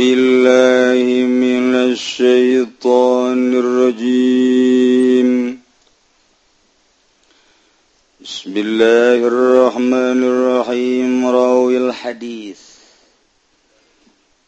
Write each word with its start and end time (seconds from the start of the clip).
بالله 0.00 1.04
من 1.28 1.74
الشيطان 1.92 3.40
الرجيم 3.62 5.28
بسم 8.24 8.52
الله 8.56 9.18
الرحمن 9.32 10.20
الرحيم 10.32 11.12
راوي 11.26 11.76
الحديث 11.84 12.60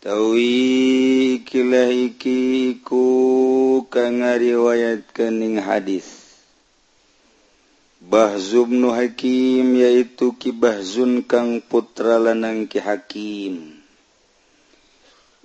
tawi 0.00 0.56
ikilah 1.36 1.93
iki 1.93 2.72
iku 2.72 3.06
kang 3.93 4.24
ngariwayatkeun 4.24 5.36
ning 5.36 5.61
hadis 5.61 6.09
Bahzum 8.00 8.72
nu 8.80 8.96
Hakim 8.96 9.77
yaitu 9.77 10.32
Ki 10.40 10.48
Bahzun 10.56 11.29
kang 11.29 11.61
putra 11.61 12.16
lanang 12.16 12.64
Ki 12.72 12.80
Hakim 12.80 13.80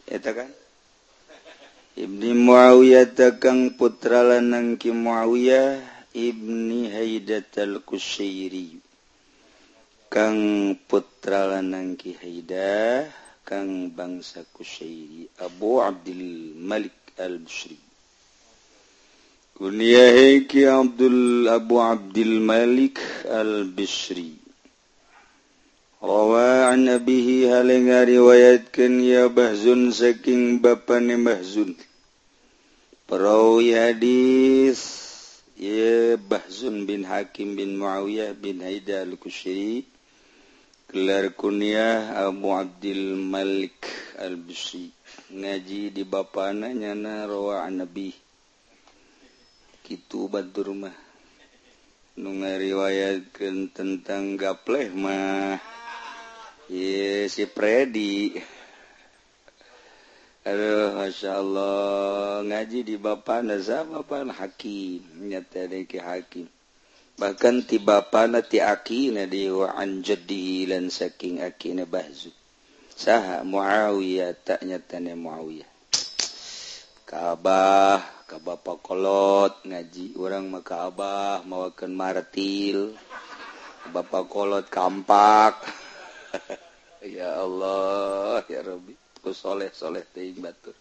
Kan? 0.07 0.49
Ibni 1.97 2.31
muawiyah 2.31 3.11
takang 3.11 3.73
putra 3.75 4.23
lanang 4.23 4.77
ki 4.77 4.93
muawiyah 4.93 5.81
ibni 6.13 6.87
haidat 6.93 7.57
al-kusyairi 7.57 8.77
kang 10.07 10.77
putra 10.87 11.49
lanang 11.51 11.99
ki 11.99 12.15
haidah 12.15 13.09
kang 13.43 13.91
bangsa 13.91 14.47
kusyairi 14.55 15.27
Abu 15.43 15.83
Abdul 15.83 16.55
Malik 16.55 16.95
al-Bushri. 17.19 17.75
Kunyahe 19.57 20.45
Abdul 20.45 21.49
Abu 21.49 21.81
Abdul 21.81 22.39
Malik 22.39 23.01
Rowa 25.97 26.69
an 26.69 26.85
nabihi 26.85 27.49
hal 27.49 27.73
nga 27.73 28.05
riwayatkan 28.05 29.01
ya 29.01 29.33
Bahzun 29.33 29.89
saking 29.89 30.61
bapane 30.61 31.17
Mahzun. 31.17 31.73
Perawi 33.09 33.73
hadis 33.73 34.77
ya 35.57 36.13
Bahzun 36.21 36.85
bin 36.85 37.01
Hakim 37.01 37.57
bin 37.57 37.81
Muawiyah 37.81 38.37
bin 38.37 38.61
Haida 38.61 39.01
al-Kushiri. 39.09 39.89
Kelar 40.85 41.33
kunyah 41.33 42.13
Abu 42.29 42.53
Abdul 42.53 43.17
Malik 43.17 43.89
al-Busi. 44.21 44.93
Ngaji 45.33 45.97
di 45.97 46.05
bapana 46.05 46.77
nyana 46.77 47.25
rowa 47.25 47.65
an 47.65 47.81
abih. 47.81 48.13
Kitu 49.81 50.29
batur 50.29 50.77
mah. 50.77 50.93
Nu 52.21 52.37
ngariwayatkan 52.37 53.73
tentang 53.73 54.37
gapleh 54.37 54.93
mah. 54.93 55.57
Ye, 56.67 57.31
si 57.31 57.47
Predi 57.47 58.35
Aduh 60.43 60.99
Masya 60.99 61.39
Allah. 61.39 62.43
Ngaji 62.43 62.83
di 62.83 62.95
Bapak 62.99 63.39
Naza 63.39 63.87
Bapak 63.87 64.27
Hakim 64.35 65.31
nyata 65.31 65.63
ki 65.63 65.95
Hakim. 65.95 66.47
Bahkan 67.15 67.63
ti 67.63 67.79
Bapak 67.79 68.27
nati 68.27 68.59
akina 68.59 69.23
di 69.31 69.47
wa'an 69.47 70.03
jadi 70.03 70.67
lan 70.67 70.91
saking 70.91 71.39
akina 71.39 71.87
bahzu. 71.87 72.35
Saha 72.91 73.47
Muawiyah 73.47 74.35
tak 74.35 74.59
nyata 74.67 74.99
ne 74.99 75.15
Muawiyah. 75.15 75.71
Kaabah 77.07 78.27
ka 78.27 78.43
Bapak 78.43 78.83
kolot 78.83 79.63
ngaji 79.63 80.19
orang 80.19 80.51
maka 80.51 80.91
Abah 80.91 81.47
mawakan 81.47 81.95
martil. 81.95 82.91
Bapak 83.87 84.27
kolot 84.27 84.67
kampak. 84.67 85.76
ya 87.17 87.41
Allah 87.41 88.43
ya 88.47 88.61
Rabbi. 88.63 88.93
Kusholeh 89.23 89.73
soleh 89.73 90.05
teing 90.13 90.39
batur. 90.39 90.75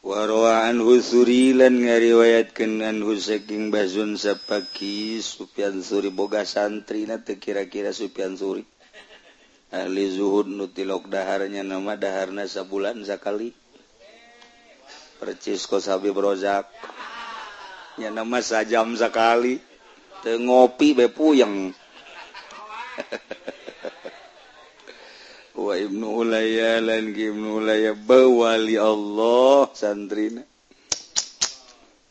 Warwaan 0.00 0.80
husuri 0.80 1.52
lan 1.52 1.84
ngariwayatkeun 1.84 2.80
anhu 2.80 3.20
saking 3.20 3.68
Bazun 3.68 4.16
sapaki 4.16 5.20
Sufyan 5.20 5.84
Suri. 5.84 6.08
Boga 6.08 6.48
santri 6.48 7.04
na 7.04 7.20
kira-kira 7.20 7.92
Sufyan 7.92 8.32
Suri. 8.32 8.64
Ahli 9.70 10.08
zuhud 10.10 10.48
nutilok 10.48 11.06
daharnya 11.12 11.60
nama 11.62 12.00
daharna 12.00 12.48
sabulan 12.48 13.04
sakali. 13.04 13.52
Percis 15.20 15.68
kos 15.68 15.84
Habib 15.86 16.16
Rozak. 16.16 16.64
Nya 18.00 18.08
nama 18.08 18.40
sajam 18.40 18.96
sakali. 18.96 19.60
Teu 20.24 20.40
ngopi 20.40 20.96
be 20.96 21.12
puyeng. 21.12 21.76
wa 25.64 25.74
Ibnu 25.78 26.06
Ulaya 26.20 26.80
lain 26.80 27.14
Ibnu 27.14 27.56
Ulaya 27.62 27.94
bawali 27.94 28.76
Allah 28.78 29.68
santrina 29.74 30.42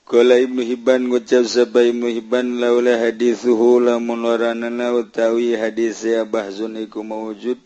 Kala 0.10 0.42
Ibnu 0.42 0.66
Hibban 0.66 1.06
ngucap 1.06 1.46
sapa 1.46 1.86
Ibnu 1.86 2.10
Hibban 2.10 2.58
laula 2.58 2.98
hadithuhu 2.98 3.78
lamun 3.78 4.26
waranana 4.26 4.90
utawi 4.98 5.54
hadis 5.54 6.02
ya 6.02 6.26
bahzun 6.26 6.82
iku 6.82 7.06
mawujud. 7.06 7.62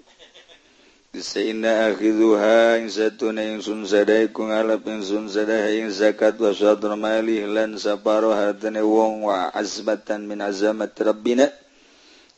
Sayyidina 1.16 1.88
akhidhuha 1.96 2.84
ing 2.84 2.92
satuna 2.92 3.48
ing 3.48 3.64
sun 3.64 3.88
sadai 3.88 4.28
ku 4.28 4.44
ngalap 4.44 4.84
ing 4.92 5.00
sun 5.08 5.32
sadai 5.32 5.80
ing 5.80 5.88
zakat 5.88 6.36
wa 6.36 6.52
sadra 6.52 7.00
malih 7.00 7.48
lan 7.48 7.80
saparo 7.80 8.36
hartane 8.36 8.84
wong 8.84 9.24
wa 9.24 9.48
azmatan 9.56 10.28
min 10.28 10.44
azamat 10.44 10.92
rabbina. 11.00 11.48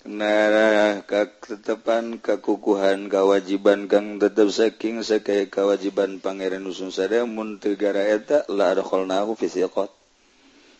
ketepan 0.06 2.22
kekukuhan 2.22 3.10
kewajiban 3.10 3.90
kang 3.90 4.22
tetap 4.22 4.54
saking 4.54 5.02
seka 5.02 5.50
kewajiban 5.50 6.22
Pangeran 6.22 6.70
usun 6.70 6.94
sada 6.94 7.26
muntegara 7.26 8.06
eta 8.14 8.46
laholnahu 8.46 9.34
fisikot 9.34 9.90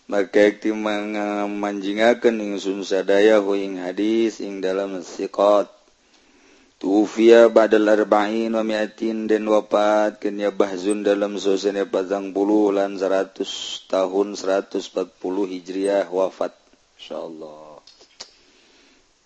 maka 0.06 0.46
ikti 0.46 0.70
ti 0.70 0.72
ing 2.30 2.38
ingsun 2.38 2.86
sadaya 2.86 3.42
huing 3.42 3.82
hadis 3.82 4.46
ing 4.46 4.62
dalam 4.62 5.02
sikot 5.02 5.74
tufiya 6.78 7.50
badal 7.50 7.90
arba'in 7.90 8.54
wa 8.54 8.62
mi'atin 8.62 9.26
dan 9.26 9.50
wafat 9.50 10.22
kenya 10.22 10.54
bahzun 10.54 11.02
dalam 11.02 11.42
suasana 11.42 11.90
patang 11.90 12.30
puluh 12.30 12.70
lan 12.70 13.02
seratus 13.02 13.82
tahun 13.90 14.38
seratus 14.38 14.94
empat 14.94 15.18
puluh 15.18 15.50
hijriah 15.50 16.06
wafat. 16.14 16.54
InsyaAllah. 17.02 17.65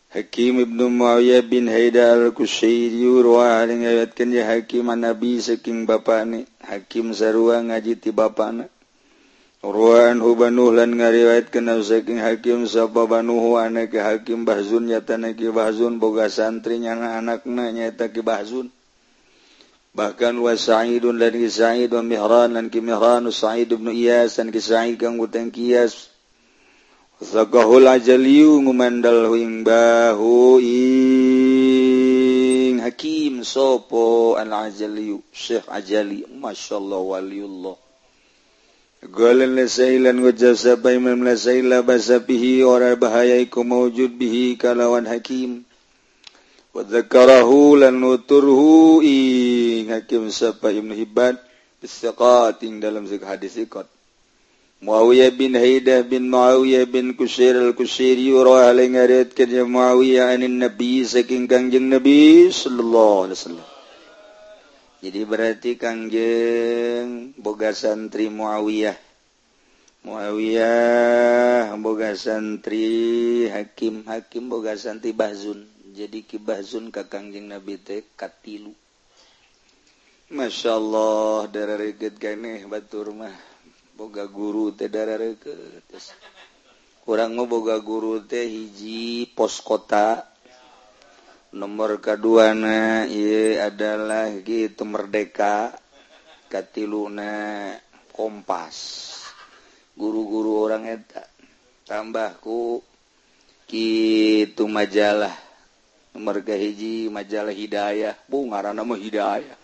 Hakim 0.10 0.58
Ibnu 0.58 0.90
Muawiyah 0.90 1.46
bin 1.46 1.70
Haidar 1.70 2.18
al-Kusyairi 2.18 3.06
wa 3.22 3.62
ari 3.62 3.78
ngayatkeun 3.86 4.34
Hakim 4.42 4.90
Nabi 4.90 5.38
saking 5.38 5.86
bapane 5.86 6.50
Hakim 6.66 7.14
sarua 7.14 7.62
ngaji 7.62 7.94
ti 8.02 8.10
bapana 8.10 8.66
Ruan 9.62 10.18
hubanuh 10.24 10.74
lan 10.74 10.98
ngariwayatkeun 10.98 11.86
saking 11.86 12.18
Hakim 12.24 12.66
sapa 12.66 13.06
banuhu 13.06 13.62
anak 13.62 13.92
Hakim 13.92 14.50
Bahzun 14.50 14.88
nyata 14.88 15.20
ki 15.36 15.52
Bahzun 15.52 16.00
boga 16.02 16.26
santri 16.26 16.80
nyana 16.80 17.20
anakna 17.20 17.68
nyata 17.70 18.08
ki 18.08 18.24
Bahzun. 18.24 18.72
Bahkan 19.92 20.40
wa 20.40 20.56
Sa'idun 20.56 21.20
lan 21.20 21.36
ki 21.36 21.52
Sa'id 21.52 21.92
wa 21.92 22.00
Mihran 22.00 22.56
lan 22.56 22.72
ki 22.72 22.80
Mihran 22.80 23.28
Sa'id 23.36 23.68
ibn 23.68 23.92
Iyas 23.92 24.40
lan 24.40 24.48
ki 24.48 24.64
Sa'id 24.64 24.96
kang 24.96 25.20
utang 25.20 25.52
Qiyas. 25.52 26.08
Zagahul 27.20 27.84
ngumandal 28.64 29.28
huing 29.28 29.68
bahu 29.68 30.56
ing. 30.64 32.00
Hakim 32.80 33.44
sopo 33.44 34.40
al 34.40 34.48
ajaliu 34.72 35.20
syekh 35.36 35.68
ajali 35.68 36.24
Masya 36.32 36.80
Allah 36.80 37.04
waliullah. 37.04 37.76
Galan 39.04 39.60
lasailan 39.60 40.24
wajasa 40.24 40.80
baiman 40.80 41.20
lasaila 41.28 41.84
basabihi 41.84 42.64
ora 42.64 42.96
bahaya 42.96 43.36
iku 43.36 43.68
mawjud 43.68 44.16
bihi 44.16 44.56
kalawan 44.56 45.04
hakim. 45.04 45.68
Wa 46.72 46.88
dzakarahu 46.88 47.84
lan 47.84 48.00
nuturhu 48.00 49.04
ing. 49.04 49.92
Hakim 49.92 50.32
sapa 50.32 50.72
Ibnu 50.72 50.96
Hibban. 50.96 51.36
Bisaqat 51.84 52.64
ing 52.64 52.80
dalam 52.80 53.04
hadis 53.04 53.60
ikot 53.60 53.99
Muawiyah 54.80 55.36
bin 55.36 55.60
Haidah 55.60 56.08
bin 56.08 56.32
Muawiyah 56.32 56.88
bin 56.88 57.12
Kusir 57.12 57.52
al-Kusiri 57.52 58.32
rawi 58.32 58.96
ngareutkeun 58.96 59.36
kerja 59.36 59.68
Muawiyah 59.68 60.32
anin 60.32 60.56
Nabi 60.56 61.04
saking 61.04 61.52
Kangjeng 61.52 61.92
Nabi 61.92 62.48
sallallahu 62.48 63.28
alaihi 63.28 63.36
wasallam. 63.44 63.70
Jadi 65.04 65.22
berarti 65.28 65.72
Kangjeng 65.76 67.36
boga 67.36 67.76
santri 67.76 68.32
Muawiyah. 68.32 68.96
Muawiyah 70.08 71.76
boga 71.76 72.16
santri 72.16 73.52
Hakim, 73.52 74.08
Hakim 74.08 74.48
boga 74.48 74.80
santri 74.80 75.12
Bahzun. 75.12 75.68
Jadi 75.92 76.24
Ki 76.24 76.40
Bahzun 76.40 76.88
ka 76.88 77.04
Kangjeng 77.04 77.52
Nabi 77.52 77.84
teh 77.84 78.00
katilu. 78.16 78.72
Masya 80.32 80.72
Allah, 80.72 81.52
darah 81.52 81.76
reget 81.76 82.16
ganeh 82.16 82.64
batur 82.64 83.12
mah. 83.12 83.49
boga 84.00 84.32
guru 84.32 84.72
tedara 84.72 85.20
kurang 87.04 87.36
mau 87.36 87.44
boga 87.44 87.76
guru 87.84 88.24
teh 88.24 88.48
hiji 88.48 89.28
pos 89.36 89.60
kota. 89.60 90.24
Nomor 91.52 92.00
kedua 92.00 92.56
na 92.56 93.04
adalah 93.60 94.32
gitu 94.40 94.88
merdeka 94.88 95.76
katiluna 96.48 97.76
kompas. 98.16 99.12
Guru-guru 100.00 100.64
orang 100.64 100.88
eta 100.88 101.28
tambahku 101.84 102.80
gitu 103.68 104.64
majalah 104.72 105.36
nomor 106.16 106.40
hiji 106.40 107.12
majalah 107.12 107.52
hidayah. 107.52 108.16
Bunga 108.32 108.64
nama 108.72 108.96
hidayah. 108.96 109.59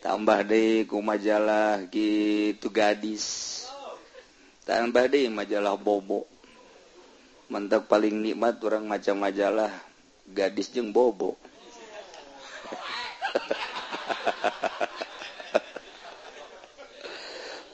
tambah 0.00 0.40
de 0.48 0.88
ku 0.88 1.04
majalah 1.04 1.84
gitu 1.92 2.72
gadis. 2.72 3.56
Tambah 4.64 5.08
de 5.08 5.28
majalah 5.28 5.76
bobok 5.76 6.40
mantap 7.50 7.90
paling 7.90 8.22
nikmat 8.22 8.62
orang 8.62 8.86
macam 8.86 9.18
majalah 9.18 9.74
gadis 10.30 10.70
jeng 10.70 10.94
bobo. 10.94 11.34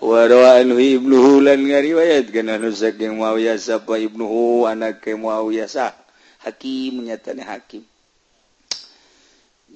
Warawa 0.01 0.65
anhu 0.65 0.81
ibnuhu 0.81 1.45
ngariwayat 1.45 2.33
kana 2.33 2.57
nusak 2.57 2.97
yang 2.97 3.21
Muawiyah 3.21 3.61
sapa 3.61 4.01
ibnuhu 4.01 4.65
anak 4.65 5.05
Muawiyah 5.05 5.69
sah. 5.69 5.93
Hakim 6.41 7.05
nyatane 7.05 7.45
hakim. 7.45 7.85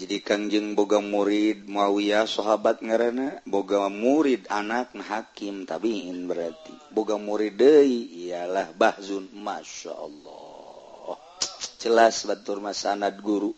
jadi 0.00 0.24
Kangjeng 0.24 0.72
boga 0.72 0.96
murid 0.96 1.68
Muawiyah 1.68 2.24
sahabat 2.24 2.80
ngerana 2.80 3.44
boga 3.44 3.84
murid 3.92 4.48
anak 4.48 4.96
hakim 4.96 5.68
tabiin 5.68 6.24
berarti. 6.24 6.72
Boga 6.88 7.20
murid 7.20 7.60
deui 7.60 8.08
ialah 8.32 8.72
Bahzun. 8.72 9.28
Masya 9.36 9.92
Allah. 9.92 11.20
Jelas 11.76 12.24
batur 12.24 12.64
mas 12.64 12.80
sanad 12.80 13.20
guru. 13.20 13.52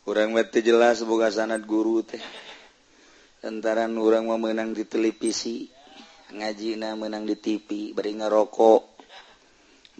Kurang 0.00 0.32
bete 0.32 0.64
jelas 0.64 1.04
boga 1.04 1.28
sanad 1.28 1.60
guru 1.68 2.00
teh. 2.00 2.24
Lantaran 3.44 3.92
orang 4.00 4.32
mau 4.32 4.40
menang 4.40 4.72
di 4.72 4.88
televisi 4.88 5.68
ngajina 6.32 6.96
menang 6.96 7.28
di 7.28 7.36
TV 7.36 7.92
beri 7.92 8.16
ngerokok 8.16 8.82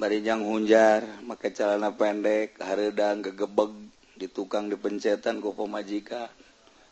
bari 0.01 0.25
jang 0.25 0.45
hunjar 0.45 1.25
maka 1.25 1.49
celana 1.53 1.93
pendek 1.93 2.61
haredang 2.61 3.25
kegebeg 3.25 3.98
di 4.19 4.27
tukang 4.27 4.67
dipencetan 4.67 5.39
kok 5.39 5.55
pemajikan. 5.55 6.27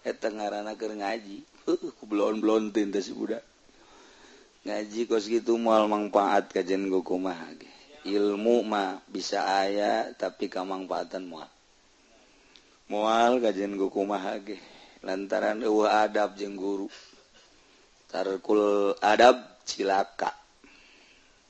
Eta 0.06 0.30
ngaran 0.30 0.70
keur 0.78 0.94
ngaji. 0.94 1.42
Ku 1.66 2.06
belon 2.06 2.38
belon 2.38 2.70
teh 2.70 3.02
si 3.02 3.10
budak. 3.10 3.42
Ngaji 4.62 5.10
kos 5.10 5.26
gitu 5.26 5.58
mual 5.58 5.90
manfaat 5.90 6.54
kajian 6.54 6.86
gue 6.86 7.02
kumaha 7.02 7.50
ge. 7.58 7.66
Ilmu 8.06 8.62
mah 8.62 9.02
bisa 9.10 9.42
aya 9.42 10.14
tapi 10.14 10.46
kamangfaatan 10.46 11.26
moal. 11.26 11.50
Mual 12.86 13.42
kajian 13.42 13.74
gue 13.74 13.90
kumaha 13.90 14.38
ge. 14.46 14.62
Lantaran 15.02 15.58
eueuh 15.66 15.90
adab 15.90 16.38
jeung 16.38 16.54
guru. 16.54 16.86
Tarkul 18.06 18.94
adab 19.02 19.42
cilaka. 19.66 20.30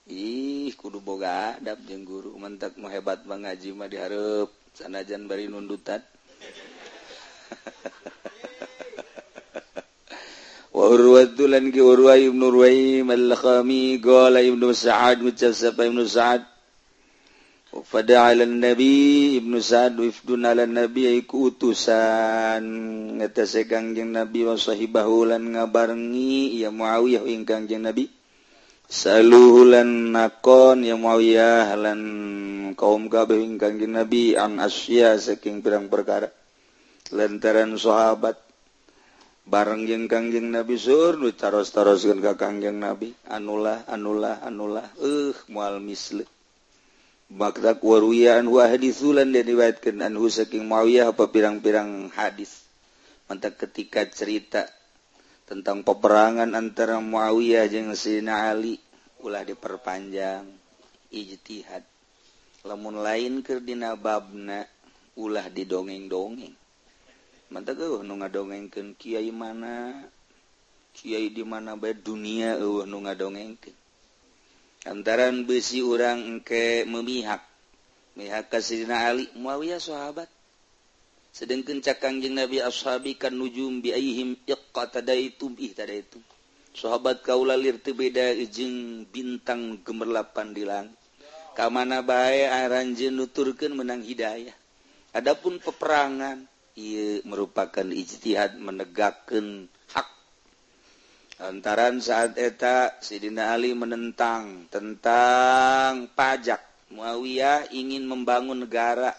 Ih 0.08 0.72
kudu 0.76 1.04
boga 1.04 1.60
adab 1.60 1.84
jeung 1.84 2.08
guru. 2.08 2.32
Mentak 2.40 2.80
mau 2.80 2.88
hebat 2.88 3.20
banget 3.28 3.60
ngaji 3.60 3.68
mah 3.76 3.88
diharap 3.88 4.48
sanajan 4.76 5.24
bari 5.24 5.48
nundutan 5.48 6.04
wa 10.76 10.84
urwatulan 10.92 11.72
ki 11.72 11.80
urwa 11.80 12.20
ibnu 12.20 12.52
ruwaim 12.52 13.08
al-khami 13.08 13.96
qala 14.04 14.44
ibnu 14.44 14.76
sa'ad 14.76 15.24
ngucap 15.24 15.56
sapa 15.56 15.88
ibnu 15.88 16.04
sa'ad. 16.04 16.44
Fada 17.76 18.32
ala 18.32 18.48
nabi 18.48 19.36
ibnu 19.40 19.56
sa'ad 19.60 19.96
wifdun 20.00 20.44
ala 20.44 20.68
nabi 20.68 21.16
iku 21.16 21.48
utusan. 21.52 22.64
Ngatase 23.20 23.64
kangjeng 23.64 24.12
nabi 24.12 24.44
wa 24.44 24.60
sahibahu 24.60 25.32
lan 25.32 25.56
ngabarengi 25.56 26.60
ya 26.60 26.68
muawiyah 26.68 27.24
ing 27.24 27.48
kangjeng 27.48 27.80
nabi 27.84 28.12
Salulan 28.86 30.14
nakon 30.14 30.86
yang 30.86 31.02
mauiyah 31.02 31.74
lan 31.74 32.00
kaum 32.78 33.10
kabeh 33.10 33.42
ingkang 33.42 33.82
nabi 33.82 34.38
an 34.38 34.62
asya 34.62 35.18
saking 35.18 35.58
pirang 35.58 35.90
perkara. 35.90 36.30
Lantaran 37.10 37.74
sahabat 37.74 38.38
bareng 39.42 39.90
jeung 39.90 40.06
kangjeng 40.06 40.54
nabi 40.54 40.78
sur 40.78 41.18
nu 41.18 41.34
taros-taroskeun 41.34 42.22
ka 42.22 42.38
kangjeng 42.38 42.78
nabi 42.78 43.10
anulah 43.26 43.82
anulah 43.90 44.38
anulah 44.46 44.86
eh 45.02 45.34
moal 45.50 45.82
misle. 45.82 46.22
Bakda 47.26 47.82
kuwaruyaan 47.82 48.46
wa 48.46 48.70
hadithulan 48.70 49.34
dan 49.34 49.50
diwayatkan 49.50 49.98
anhu 49.98 50.30
saking 50.30 50.62
mawiyah 50.62 51.10
apa 51.10 51.26
pirang-pirang 51.26 52.14
hadis. 52.14 52.62
Mantak 53.26 53.58
ketika 53.58 54.06
cerita 54.06 54.70
tentang 55.46 55.86
peperangan 55.86 56.50
antara 56.58 56.98
Muawiyah 56.98 57.70
jeung 57.70 57.94
Sayyidina 57.94 58.50
Ali 58.50 58.82
ulah 59.22 59.46
diperpanjang 59.46 60.42
ijtihad. 61.14 61.86
Lamun 62.66 62.98
lain 62.98 63.46
keur 63.46 63.62
dina 63.62 63.94
babna 63.94 64.66
ulah 65.14 65.46
didongeng-dongeng. 65.46 66.54
Mantap 67.46 67.78
uh, 67.78 68.02
nu 68.02 68.18
ngadongengkeun 68.18 68.98
kiai 68.98 69.30
mana 69.30 69.94
kiai 70.90 71.30
di 71.30 71.46
mana 71.46 71.78
bae 71.78 71.94
dunia 71.94 72.58
eueuh 72.58 72.82
nu 72.90 73.06
ngadongengkeun. 73.06 73.78
Antaran 74.86 75.46
besi 75.46 75.78
urang 75.78 76.26
engke 76.26 76.82
memihak 76.90 77.42
mihak 78.18 78.50
ka 78.50 78.58
Sayyidina 78.58 79.14
Ali 79.14 79.30
Muawiyah 79.38 79.78
sahabat. 79.78 80.35
sedangkan 81.36 81.84
cakang 81.84 82.16
cakangjing 82.16 82.40
Nabi 82.40 82.64
ashabi 82.64 83.12
kan 83.20 83.36
nujum 83.36 83.84
bihim 83.84 84.40
itu 84.40 86.18
sahabat 86.76 87.20
kauulalir 87.20 87.76
beda 87.76 88.32
ijeng 88.32 89.04
bintang 89.08 89.84
gemerlapan 89.84 90.56
di 90.56 90.64
langit. 90.64 90.96
Kamana 91.56 92.04
baik 92.04 92.52
aranje 92.52 93.08
nuturkan 93.08 93.72
menang 93.72 94.04
hidayah. 94.04 94.52
Adapun 95.16 95.56
peperangan 95.56 96.44
ia 96.76 97.24
merupakan 97.24 97.88
ijtihad 97.88 98.60
menegakkan 98.60 99.64
hak. 99.88 100.08
Antaran 101.40 102.00
saat 102.04 102.36
eta 102.36 103.00
Sidina 103.00 103.56
Ali 103.56 103.72
menentang 103.72 104.68
tentang 104.68 106.12
pajak 106.12 106.60
Muawiyah 106.92 107.72
ingin 107.72 108.04
membangun 108.04 108.68
negara. 108.68 109.16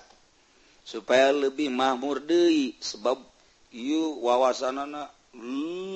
Supaya 0.87 1.35
lebih 1.35 1.67
mahmur 1.67 2.23
deui 2.23 2.79
sebab 2.79 3.19
ieu 3.75 4.23
wawasanana 4.23 5.11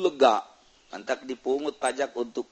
lega. 0.03 0.43
Antak 0.91 1.23
dipungut 1.23 1.79
pajak 1.79 2.11
untuk 2.19 2.51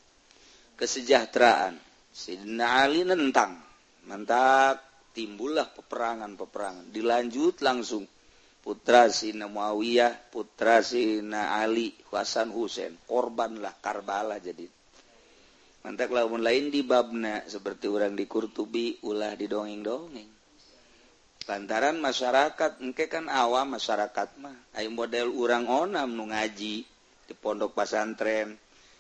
kesejahteraan. 0.80 1.76
Sidina 2.16 2.88
Ali 2.88 3.04
nentang. 3.04 3.60
Mantap 4.08 4.80
timbullah 5.12 5.68
peperangan-peperangan. 5.68 6.88
Dilanjut 6.96 7.60
langsung. 7.60 8.08
Putra 8.60 9.08
Sina 9.12 9.48
Muawiyah 9.48 10.32
putra 10.32 10.84
Sina 10.84 11.60
Ali 11.60 11.96
Hasan 12.12 12.52
Husain 12.52 12.96
korbanlah 13.08 13.76
Karbala 13.80 14.40
jadi. 14.40 14.68
Mantap 15.84 16.12
lawan 16.12 16.44
lain 16.44 16.72
di 16.72 16.84
babna 16.84 17.44
seperti 17.48 17.88
orang 17.88 18.20
di 18.20 18.28
Kurtubi 18.28 19.00
ulah 19.08 19.32
didongeng-dongeng 19.36 20.39
lantaran 21.50 21.98
masyarakat 21.98 22.78
engke 22.86 23.10
kan 23.10 23.26
awam 23.26 23.74
masyarakat 23.74 24.38
mah. 24.38 24.54
Ayo 24.78 24.94
model 24.94 25.34
urang 25.34 25.66
onam 25.66 26.14
nu 26.14 26.30
ngaji 26.30 26.86
di 27.26 27.34
pondok 27.34 27.74
pasantren 27.74 28.54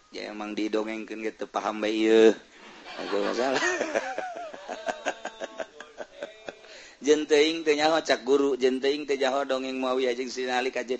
ya 0.09 0.33
emang 0.33 0.57
didongengkeun 0.57 1.21
gitu 1.21 1.45
paham 1.45 1.77
bae 1.85 1.93
ieu. 1.93 2.33
Masalah. 2.97 3.61
Jenteing 7.05 7.63
teh 7.63 7.79
nyaho 7.79 8.03
cak 8.03 8.27
guru 8.27 8.59
jenteing 8.59 9.07
teh 9.07 9.15
jaho 9.15 9.47
dongeng 9.47 9.79
Muawiyah 9.79 10.19
jeung 10.19 10.27
sinali 10.27 10.67
kajet 10.67 10.99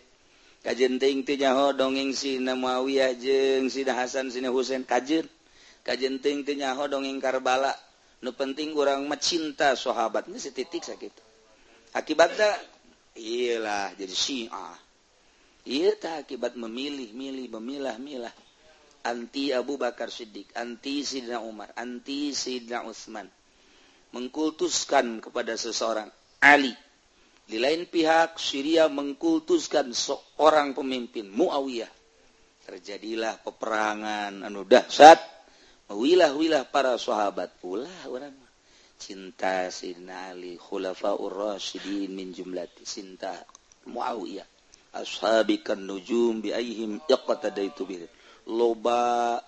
kajenteing 0.63 1.27
teh 1.27 1.35
jaho 1.35 1.75
dongeng 1.75 2.15
Sina 2.15 2.55
Muawiyah 2.55 3.19
jeung 3.19 3.67
Sina 3.67 3.99
Hasan 3.99 4.31
Sina 4.31 4.47
Husain 4.47 4.87
kajet 4.87 5.27
kajenteing 5.83 6.47
teh 6.47 6.55
nyaho 6.55 6.87
dongeng 6.87 7.19
Karbala. 7.19 7.75
Nu 8.23 8.31
penting 8.31 8.71
urang 8.75 9.07
mah 9.11 9.19
cinta 9.19 9.75
sahabatnya 9.75 10.39
setitik 10.39 10.87
sakit. 10.87 11.28
Akibatnya 11.93 12.51
iyalah 13.17 13.93
jadi 13.97 14.15
syiah. 14.15 14.77
Iya 15.69 15.93
akibat 16.23 16.55
memilih 16.55 17.11
milih 17.13 17.51
memilah 17.59 17.99
milah. 17.99 18.33
Anti 18.99 19.55
Abu 19.55 19.79
Bakar 19.79 20.11
Siddiq 20.11 20.51
anti 20.59 21.07
Sidina 21.07 21.39
Umar 21.39 21.71
anti 21.75 22.35
Sidina 22.35 22.83
Utsman. 22.83 23.27
Mengkultuskan 24.11 25.21
kepada 25.21 25.53
seseorang 25.55 26.09
Ali. 26.41 26.73
Di 27.45 27.57
lain 27.57 27.85
pihak 27.85 28.37
Syria 28.37 28.89
mengkultuskan 28.89 29.93
seorang 29.93 30.73
pemimpin 30.73 31.29
Muawiyah. 31.29 31.89
Terjadilah 32.65 33.41
peperangan. 33.41 34.45
Anu 34.45 34.65
dahsyat. 34.65 35.17
Wilah-wilah 35.89 36.69
para 36.69 36.97
sahabat 37.01 37.57
pula 37.57 37.89
orang 38.05 38.48
cinta 38.99 39.71
Sayyidina 39.71 40.35
Ali 40.35 40.59
khulafaur 40.59 41.31
rasyidin 41.31 42.11
min 42.11 42.35
jumlati 42.35 42.83
cinta 42.83 43.31
Muawiyah. 43.87 44.45
Ashabi 44.91 45.63
kan 45.63 45.79
nujum 45.79 46.43
bi 46.43 46.51
aihim 46.51 46.99
iqtadaitu 47.07 47.87
bi. 47.87 48.03
Loba 48.49 49.39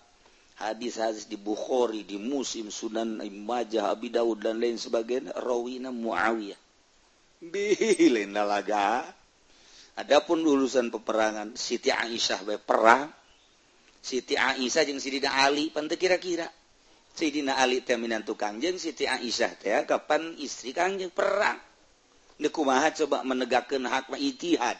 hadis-hadis 0.55 1.27
di 1.27 1.35
Bukhari 1.35 2.07
di 2.07 2.15
Muslim 2.15 2.71
Sunan 2.71 3.19
Ibnu 3.19 3.43
Majah 3.43 3.91
Abi 3.91 4.13
Daud 4.13 4.39
dan 4.39 4.61
lain 4.61 4.79
sebagainya 4.79 5.35
rawina 5.35 5.91
Muawiyah. 5.91 6.57
Bilain 7.41 8.31
dalaga 8.31 9.01
adapun 9.97 10.45
lulusan 10.45 10.93
peperangan 10.93 11.57
Siti 11.57 11.89
Aisyah 11.89 12.39
bae 12.45 12.61
perang. 12.61 13.09
Siti 14.01 14.37
Aisyah 14.37 14.85
jeung 14.85 15.01
Sidina 15.01 15.41
Ali 15.41 15.73
pante 15.73 15.97
kira-kira. 15.97 16.45
Sayyidina 17.11 17.59
Ali 17.59 17.83
teh 17.83 17.99
minantu 17.99 18.39
Kangjeng 18.39 18.79
Siti 18.79 19.03
Aisyah 19.03 19.51
teh 19.59 19.83
kapan 19.83 20.31
istri 20.39 20.71
Kangjeng 20.71 21.11
perang. 21.11 21.59
Neu 22.41 22.49
kumaha 22.49 22.89
coba 22.95 23.21
menegakkan 23.21 23.83
hak 23.85 24.09
ijtihad. 24.15 24.79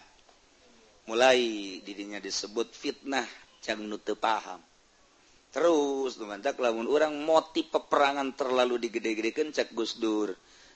Mulai 1.06 1.38
dirinya 1.84 2.18
disebut 2.18 2.72
fitnah 2.72 3.28
can 3.62 3.84
nu 3.84 4.00
paham. 4.00 4.64
Terus 5.52 6.16
lumantak 6.16 6.56
lamun 6.58 6.88
orang 6.88 7.12
motif 7.22 7.68
peperangan 7.68 8.32
terlalu 8.34 8.80
digede-gedekeun 8.80 9.52
cek 9.52 9.76
Gus 9.76 10.00
Dur. 10.00 10.32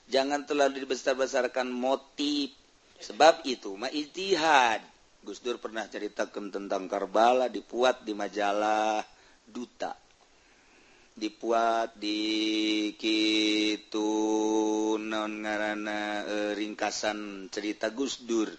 Jangan 0.06 0.44
terlalu 0.44 0.84
dibesar-besarkan 0.84 1.72
motif. 1.72 2.52
Sebab 3.00 3.48
itu 3.48 3.72
mah 3.74 3.88
ijtihad. 3.88 4.84
Gus 5.24 5.40
Dur 5.40 5.56
pernah 5.58 5.88
ceritakan 5.88 6.52
tentang 6.52 6.86
Karbala 6.86 7.48
dipuat 7.48 8.04
di 8.04 8.12
majalah 8.14 9.02
Duta 9.42 10.05
dipuat 11.16 11.96
dikitu 11.96 13.00
non 15.00 15.40
ngaana 15.40 16.22
e, 16.22 16.28
eh, 16.28 16.52
ringkasan 16.52 17.48
cerita 17.48 17.88
Gus 17.90 18.20
Dur. 18.28 18.52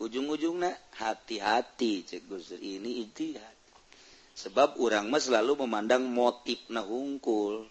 Ujung-ujungnya 0.00 0.72
hati-hati 0.96 2.08
cek 2.08 2.24
Gus 2.24 2.56
Dur. 2.56 2.60
Ini 2.64 3.04
ijtihad. 3.04 3.56
Sebab 4.32 4.80
orang 4.80 5.12
Mas 5.12 5.28
selalu 5.28 5.68
memandang 5.68 6.08
motif 6.08 6.64
nah 6.72 6.82
hungkul. 6.88 7.68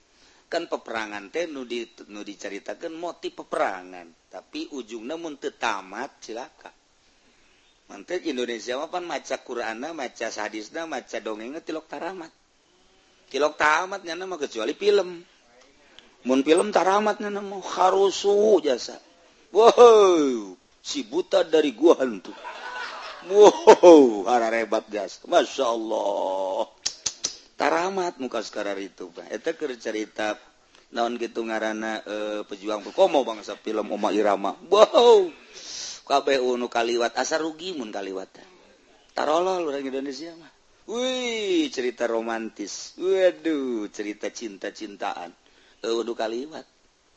Kan 0.48 0.72
peperangan 0.72 1.28
teh 1.28 1.50
nu, 1.50 1.68
di, 1.68 1.84
nu 2.08 2.24
diceritakan 2.24 2.94
motif 2.96 3.36
peperangan. 3.36 4.32
Tapi 4.32 4.72
ujungnya 4.72 5.20
muntah 5.20 5.52
tamat 5.52 6.24
silaka 6.24 6.72
Mantek 7.88 8.28
Indonesia 8.28 8.76
mapan 8.76 9.08
maca 9.08 9.40
Qur'ana, 9.40 9.96
maca 9.96 10.28
hadisna, 10.28 10.84
maca 10.84 11.24
dongengnya 11.24 11.64
tilok 11.64 11.88
taramat. 11.88 12.32
tilok 13.28 13.60
tamatnya 13.60 14.16
nama 14.16 14.36
kecuali 14.40 14.74
film. 14.74 15.24
Mun 16.28 16.42
film 16.44 16.74
taramatnya 16.76 17.32
nama 17.32 17.60
harusu 17.62 18.60
jasa. 18.60 19.00
Wow 19.56 20.56
si 20.84 21.04
buta 21.08 21.44
dari 21.48 21.72
gua 21.72 22.00
hantu. 22.04 22.36
Wow 23.28 24.28
hara 24.28 24.52
rebat 24.52 24.88
gas. 24.92 25.24
Masya 25.24 25.66
Allah. 25.68 26.68
Taramat 27.58 28.22
muka 28.22 28.44
sekarang 28.44 28.78
itu 28.84 29.10
bang 29.12 29.34
itu 29.34 29.50
cerita 29.82 30.38
naon 30.94 31.20
gitu 31.20 31.44
ngarana 31.44 32.00
uh, 32.06 32.12
eh, 32.12 32.42
pejuang 32.48 32.80
pekomo 32.86 33.26
bangsa 33.28 33.60
film 33.60 33.92
Oma 33.92 34.14
Irama. 34.14 34.56
Wow 34.68 35.32
kabeh 36.08 36.40
unu 36.40 36.72
kaliwat. 36.72 37.20
Asar 37.20 37.44
rugi 37.44 37.76
mun 37.76 37.92
kaliwat. 37.92 38.32
Tarolol 39.12 39.68
orang 39.68 39.84
Indonesia 39.84 40.32
mah. 40.38 40.57
Wih 40.88 41.68
cerita 41.68 42.08
romantis. 42.08 42.96
Waduh 42.96 43.92
cerita 43.92 44.32
cinta-cintaan. 44.32 45.36
Eh, 45.84 45.92
waduh 45.92 46.16
kalimat 46.16 46.64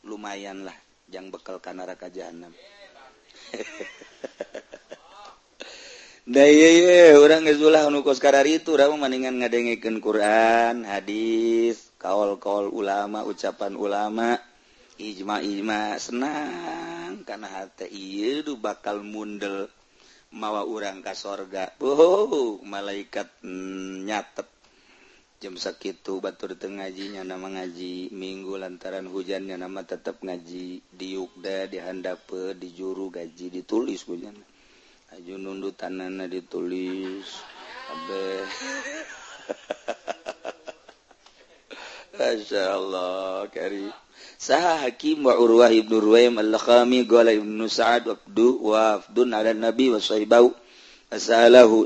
Lumayan 0.03 0.67
lah 0.67 0.75
yang 1.07 1.31
bekal 1.31 1.63
karena 1.63 1.87
raka 1.87 2.11
jahanam. 2.11 2.51
Oranglah 7.15 7.55
itu. 8.43 8.75
Maningan 8.75 9.39
ngadengeken 9.39 10.03
Quran 10.03 10.83
hadis 10.83 11.95
kaol-kaol 11.95 12.75
ulama 12.75 13.23
ucapan 13.23 13.79
ulama. 13.79 14.35
Ijma-ijma 14.99 15.95
senang. 15.95 17.23
Karena 17.23 17.47
hati 17.47 17.87
bakal 18.59 18.99
mundel. 18.99 19.71
mawa 20.35 20.63
urang 20.63 21.03
ka 21.03 21.15
sorga. 21.15 21.75
Oh 21.83 22.59
malaikat 22.63 23.27
mm, 23.43 24.07
nyatet 24.07 24.47
jam 25.41 25.57
segitu 25.57 26.19
batur 26.23 26.55
ngajinya 26.55 27.23
nama 27.23 27.47
ngaji. 27.61 28.11
Minggu 28.15 28.55
lantaran 28.55 29.07
hujannya 29.07 29.59
nama 29.59 29.83
tetap 29.83 30.23
ngaji. 30.23 30.83
Diukda 30.91 31.67
dihandape 31.67 32.55
di 32.55 32.71
juru 32.71 33.11
gaji 33.11 33.51
ditulis 33.51 34.07
hujan 34.07 34.35
aju 35.11 35.35
nundu 35.35 35.75
tanana 35.75 36.23
ditulis. 36.31 37.27
Abe. 37.91 38.23
Masya 42.15 42.63
Allah, 42.79 43.49
Karim. 43.51 43.91
saha 44.41 44.89
Hakim 44.89 45.21
wa 45.21 45.37
Urwah 45.37 45.69
ibnu 45.69 46.01
Ruwaim 46.01 46.41
al-Lakhami 46.41 47.05
qala 47.05 47.29
ibnu 47.29 47.69
Sa'ad 47.69 48.09
abdu 48.09 48.57
wa 48.73 48.97
afdun 48.97 49.37
ala 49.37 49.53
nabi 49.53 49.93
wa 49.93 50.01
sahibau 50.01 50.49
asalahu 51.13 51.85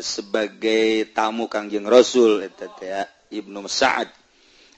sebagai 0.00 1.12
tamu 1.12 1.52
Kangjeng 1.52 1.84
Rasul 1.84 2.48
eta 2.48 2.72
teh 2.72 3.04
Ibnu 3.28 3.68
Sa'ad. 3.68 4.08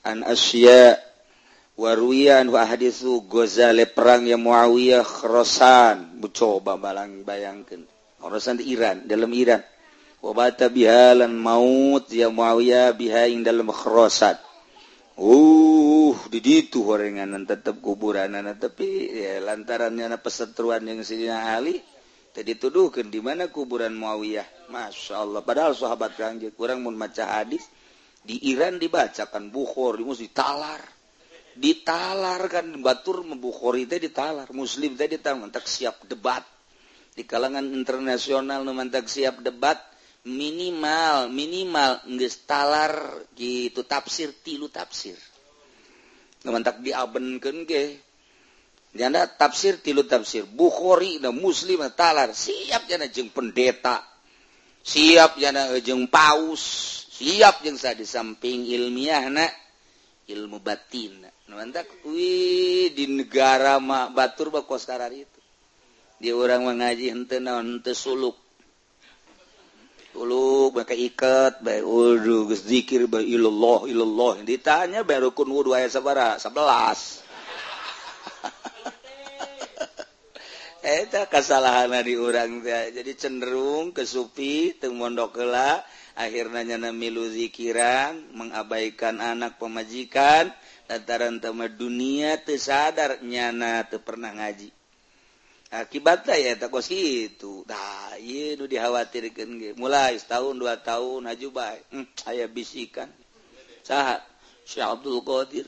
An 0.02 0.26
asya 0.26 0.99
warwiyan 1.79 2.50
wa 2.50 2.67
haditsu 2.67 3.23
gozale 3.31 3.87
perang 3.87 4.26
yang 4.26 4.43
Muawiyah 4.43 5.07
Khorasan 5.07 6.19
coba 6.35 6.75
balang 6.75 7.23
bayangkan. 7.23 7.87
Khorasan 8.19 8.59
di 8.59 8.75
Iran 8.75 9.07
dalam 9.07 9.31
Iran. 9.31 9.62
Wabata 10.19 10.67
bihalan 10.67 11.38
maut 11.38 12.11
ya 12.11 12.35
Muawiyah 12.35 12.91
biha 12.99 13.31
ing 13.31 13.47
dalam 13.47 13.71
Khorasan 13.71 14.43
uh 15.19 16.01
did 16.31 16.47
itu 16.47 16.83
gorenganan 16.83 17.45
tetap 17.45 17.78
kuburan 17.78 18.33
tapi 18.59 19.12
ya 19.12 19.42
lantarannya 19.42 20.14
pesetruan 20.19 20.85
yang 20.87 21.02
sininya 21.04 21.52
ahli 21.59 21.78
tadi 22.33 22.57
dituduhkan 22.57 23.12
di 23.12 23.21
mana 23.21 23.52
kuburan 23.52 23.92
Muawiyah? 23.92 24.73
Masya 24.73 25.21
Allah 25.21 25.45
padahal 25.45 25.76
sahabat 25.76 26.16
kanjeng 26.16 26.57
kurang 26.57 26.83
membaca 26.83 27.38
hadis 27.38 27.69
di 28.23 28.38
Iran 28.49 28.81
dibacakan 28.81 29.52
Bukhari 29.52 30.07
mesti 30.07 30.33
talar. 30.33 30.81
Ditalar 31.52 32.49
kan 32.49 32.64
batur 32.81 33.28
membukhari 33.28 33.85
teh 33.85 34.00
ditalar 34.00 34.49
muslim 34.57 34.97
teh 34.97 35.12
mantak 35.37 35.69
siap 35.69 36.00
debat. 36.09 36.40
Di 37.12 37.28
kalangan 37.28 37.69
internasional 37.69 38.64
mantak 38.73 39.04
siap 39.12 39.45
debat 39.45 39.76
minimal 40.23 41.28
minimal 41.35 41.99
nggak 42.07 42.35
talar 42.47 43.26
gitu 43.35 43.83
tafsir 43.83 44.31
tilu 44.40 44.71
tafsir 44.71 45.19
mantap 46.51 46.83
diabenkan 46.83 47.63
ke 47.63 48.03
janda 48.97 49.31
tafsir 49.31 49.79
tilu 49.79 50.03
tafsir. 50.03 50.43
Bukhari 50.49 51.23
dan 51.23 51.39
muslim 51.39 51.83
talar. 51.95 52.35
Siap 52.35 52.91
jana 52.91 53.07
jeng 53.07 53.31
pendeta. 53.31 54.03
Siap 54.83 55.39
jana 55.39 55.71
jeng 55.79 56.11
paus. 56.11 56.63
Siap 57.13 57.63
jeng 57.63 57.79
sa 57.79 57.95
di 57.95 58.03
samping 58.03 58.67
ilmiah 58.67 59.31
na 59.31 59.47
ilmu 60.27 60.59
batin. 60.59 61.23
Mantap 61.53 61.85
wih 62.09 62.91
di 62.97 63.05
negara 63.13 63.77
mak 63.77 64.17
batur 64.17 64.49
bakos 64.49 64.89
karar 64.89 65.13
itu. 65.13 65.41
Dia 66.23 66.33
orang 66.33 66.65
mengaji 66.65 67.13
hente 67.13 67.43
naon 67.43 67.79
hente 67.79 67.93
suluk. 67.93 68.39
ulu 70.16 70.73
maka 70.76 70.92
ikat 70.92 71.64
baik 71.64 71.85
wudu 71.85 72.52
geus 72.52 72.64
zikir 72.69 73.09
baik 73.09 73.25
ilallah 73.25 73.88
ilallah. 73.88 74.45
Ditanya 74.45 75.07
bae 75.07 75.19
rukun 75.21 75.49
wudu 75.49 75.73
aya 75.73 75.88
sabara 75.88 76.37
11 76.37 77.23
eta 80.83 81.31
kesalahan 81.31 81.95
di 82.02 82.19
urang 82.19 82.59
jadi 82.66 83.12
cenderung 83.14 83.95
ke 83.95 84.02
supi 84.02 84.75
teu 84.76 84.90
mondok 84.90 85.38
heula. 85.38 85.81
Akhirnya 86.12 86.76
nyana 86.76 86.92
milu 86.92 87.25
zikiran 87.33 88.37
mengabaikan 88.37 89.16
anak 89.23 89.57
pemajikan. 89.57 90.52
Lantaran 90.90 91.40
tema 91.40 91.73
dunia 91.73 92.37
teu 92.45 92.61
sadar 92.61 93.25
nyana 93.25 93.88
teu 93.88 94.02
pernah 94.04 94.35
ngaji. 94.37 94.82
akibat 95.73 96.29
ya 96.29 96.52
tak 96.61 96.69
kos 96.69 96.93
itu 96.93 97.64
dah 97.64 98.12
nah, 98.12 98.67
dikhawatirkan 98.69 99.73
mulai 99.81 100.21
setahun 100.21 100.52
dua 100.61 100.76
tahun 100.85 101.33
haju 101.33 101.49
baik 101.49 101.83
hmm, 101.88 102.07
saya 102.12 102.45
bisikan. 102.45 103.09
Sah 103.81 104.21
Syekh 104.69 104.85
Abdul 104.85 105.25
Qadir. 105.25 105.67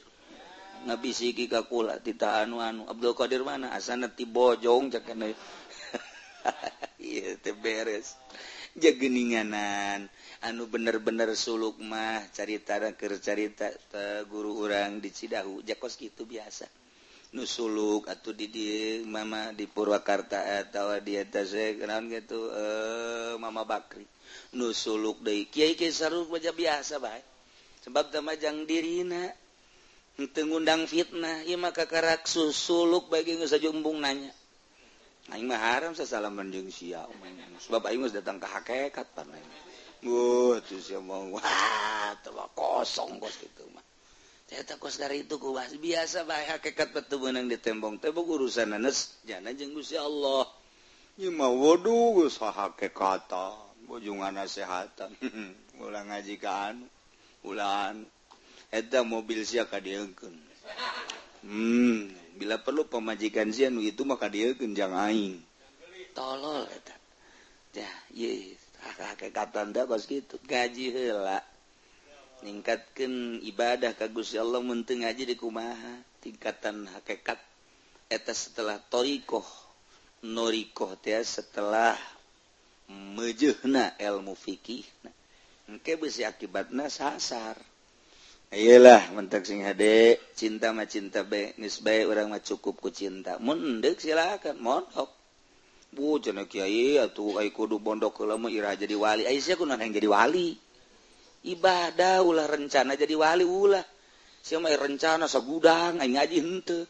Ngabisiki 0.85 1.49
kakula 1.49 1.97
tita 2.05 2.45
anu 2.45 2.61
anu. 2.61 2.85
Abdul 2.85 3.17
Qadir 3.17 3.41
mana? 3.41 3.73
Asana 3.73 4.13
ti 4.13 4.29
bojong 4.29 4.93
cak 4.93 5.09
cakana 5.09 5.33
iya 7.01 7.41
teh 7.41 7.57
beres. 7.57 8.21
Jageninganan 8.77 10.13
anu 10.45 10.69
bener-bener 10.69 11.33
suluk 11.33 11.81
mah 11.81 12.29
carita 12.37 12.77
keur 12.93 13.17
carita 13.17 13.73
guru 14.29 14.69
orang 14.69 15.01
di 15.01 15.09
Cidahu. 15.09 15.65
Jakos 15.65 15.97
gitu 15.97 16.29
biasa. 16.29 16.84
nusuluk 17.35 18.07
atau 18.07 18.31
did 18.31 18.55
mama 19.11 19.51
di 19.51 19.67
Purwakarta 19.67 20.39
eh, 20.39 20.63
atau 20.71 20.95
diatasnya 21.03 21.83
kenaon 21.83 22.07
gitu? 22.15 22.49
Eh, 22.55 23.35
mama 23.43 23.67
Bakri. 23.67 24.07
Nusuluk 24.55 25.21
dari 25.21 25.51
Kiai 25.51 25.75
Kiai 25.75 25.91
baca 26.31 26.51
biasa 26.55 27.03
baik 27.03 27.25
sebab 27.85 28.15
temajang 28.15 28.65
dirina. 28.65 29.35
Ngundang 30.15 30.87
fitnah 30.87 31.43
ya 31.43 31.59
maka 31.59 31.91
karak 31.91 32.31
susuluk 32.31 33.11
bagi 33.11 33.35
nggak 33.35 33.51
saja 33.51 33.67
umbung 33.67 33.99
nanya. 33.99 34.31
Aing 35.35 35.51
mah 35.51 35.59
haram 35.59 35.97
sasalaman 35.97 36.55
jeung 36.55 36.71
sia 36.71 37.03
sebab 37.67 37.83
aing 37.91 38.07
datang 38.15 38.39
ke 38.39 38.47
hakikat 38.47 39.11
pan 39.17 39.27
aing. 39.27 39.51
Wuh, 40.05 40.61
tuh 40.61 40.79
sia 40.85 41.01
mau 41.01 41.25
wah, 41.33 42.13
kosong 42.53 43.17
bos 43.17 43.33
kitu 43.41 43.65
mah. 43.73 43.84
itu 44.55 45.35
kuas 45.39 45.73
biasa 45.77 46.23
baik 46.25 46.59
hakekat 46.59 46.89
petugunang 46.95 47.51
di 47.51 47.59
tembong. 47.59 47.99
Tebok 47.99 48.39
urusan 48.39 48.75
nanes 48.75 49.19
jana 49.27 49.51
jeng 49.51 49.75
Gusti 49.75 49.99
Allah. 49.99 50.47
Nyima 51.19 51.47
wudu 51.51 52.23
geus 52.23 52.39
hakekata 52.39 53.55
bojungan 53.87 54.35
nasehatan. 54.35 55.15
Ulah 55.85 56.07
ngaji 56.07 56.39
ka 56.39 56.71
anu 56.71 56.87
ulaan 57.45 58.09
eta 58.73 59.05
mobil 59.05 59.45
sia 59.45 59.69
kadieukeun 59.69 60.33
hmm 61.45 62.09
bila 62.41 62.59
perlu 62.59 62.89
pemajikan 62.89 63.53
sia 63.55 63.71
nu 63.71 63.85
itu 63.85 64.03
maka 64.03 64.27
dieukeun 64.27 64.75
jang 64.75 64.91
aing. 64.97 65.39
Tolol 66.17 66.67
eta. 66.67 66.95
Ya 67.75 67.91
ye 68.11 68.59
hakekatan 68.83 69.71
da 69.71 69.87
kos 69.87 70.11
kitu. 70.11 70.41
Gaji 70.43 70.91
heula. 70.91 71.43
ningkatkan 72.45 73.41
ibadah 73.41 73.97
kagus 73.97 74.37
Allah 74.37 74.61
menteng 74.61 75.09
aja 75.09 75.25
di 75.25 75.33
kumaha? 75.33 76.05
Tingkatan 76.21 76.85
hakekat 76.93 77.41
eta 78.13 78.37
setelah 78.37 78.77
torikoh. 78.93 79.45
Norikoh 80.25 80.97
teh 81.01 81.21
setelah 81.25 81.97
mejehna 82.89 83.97
ilmu 83.97 84.33
fikih. 84.37 84.85
Nah, 85.05 85.13
engke 85.69 85.97
besi 86.01 86.25
akibatna 86.25 86.89
sasar. 86.89 87.57
Iyalah 88.55 89.11
mentek 89.17 89.43
sing 89.45 89.67
hade 89.67 90.21
cinta 90.39 90.71
mah 90.71 90.87
cinta 90.87 91.27
be 91.27 91.59
geus 91.59 91.83
bae 91.83 92.07
urang 92.07 92.31
mah 92.31 92.41
cukup 92.41 92.79
ku 92.79 92.89
cinta. 92.89 93.41
Mun 93.43 93.83
deuk 93.83 93.99
silakan 93.99 94.61
mondok 94.63 95.11
bu 95.91 96.23
cenah 96.23 96.47
kiai 96.47 97.03
atuh 97.03 97.43
ai 97.43 97.51
kudu 97.51 97.83
mondok 97.83 98.23
heula 98.23 98.39
mah 98.39 98.49
ira 98.49 98.73
jadi 98.79 98.95
wali. 98.95 99.27
Ai 99.27 99.43
sia 99.43 99.59
kunaon 99.59 99.83
yang 99.83 99.93
jadi 99.93 100.09
wali? 100.09 100.64
ibadah 101.45 102.25
ulah 102.25 102.49
rencana 102.49 102.97
jadi 102.97 103.15
wali 103.15 103.45
ulah. 103.45 103.85
Siapa 104.45 104.69
rencana 104.77 105.25
segudang 105.25 106.01
aing 106.01 106.17
ngaji 106.17 106.37
henteu. 106.41 106.85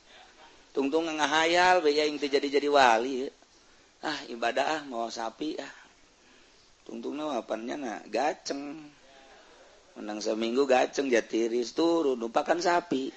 Tungtung 0.74 1.06
ngahayal 1.06 1.86
we 1.86 1.94
yang 1.94 2.18
teh 2.18 2.26
jadi 2.26 2.58
jadi 2.58 2.66
wali 2.66 3.30
ah 4.02 4.18
ibadah 4.26 4.66
ah 4.78 4.80
mau 4.86 5.06
sapi 5.06 5.54
ah. 5.58 5.74
Tungtung 6.82 7.16
tungtungna 7.18 7.40
apanya 7.40 7.74
na 7.78 7.92
gaceng. 8.10 8.90
Menang 9.94 10.18
seminggu 10.18 10.66
gaceng 10.66 11.06
jatiris 11.06 11.78
turun 11.78 12.18
lupakan 12.18 12.58
sapi. 12.58 13.14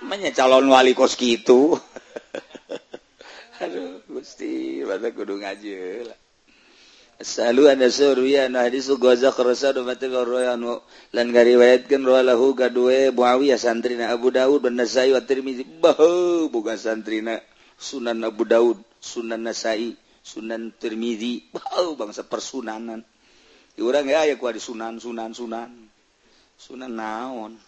Manya 0.00 0.32
calon 0.32 0.68
wali 0.68 0.92
kos 0.92 1.16
gitu 1.16 1.72
aduh 3.56 4.04
gusti 4.04 4.84
bata 4.84 5.08
kudu 5.16 5.40
ngaji 5.40 5.72
lah. 6.04 6.18
Salu 7.16 7.64
anda 7.72 7.88
surya 7.88 8.44
anu 8.44 8.60
hadis 8.60 8.92
Abu 8.92 9.08
Daud 14.32 14.60
bukan 16.52 16.76
santrina 16.76 17.40
Sunan 17.76 18.24
Abu 18.24 18.48
Daud, 18.48 18.80
Sunan 19.04 19.44
Nasai, 19.44 19.92
Sunan 20.24 20.72
Tirmizi 20.72 21.44
bahu 21.52 22.00
bangsa 22.00 22.24
persunanan. 22.24 23.04
orang 23.76 23.84
urang 23.84 24.08
ya 24.08 24.24
aya 24.24 24.40
ku 24.40 24.48
ada 24.48 24.56
Sunan, 24.56 24.96
Sunan, 24.96 25.36
Sunan. 25.36 25.92
Sunan 26.56 26.96
naon? 26.96 27.60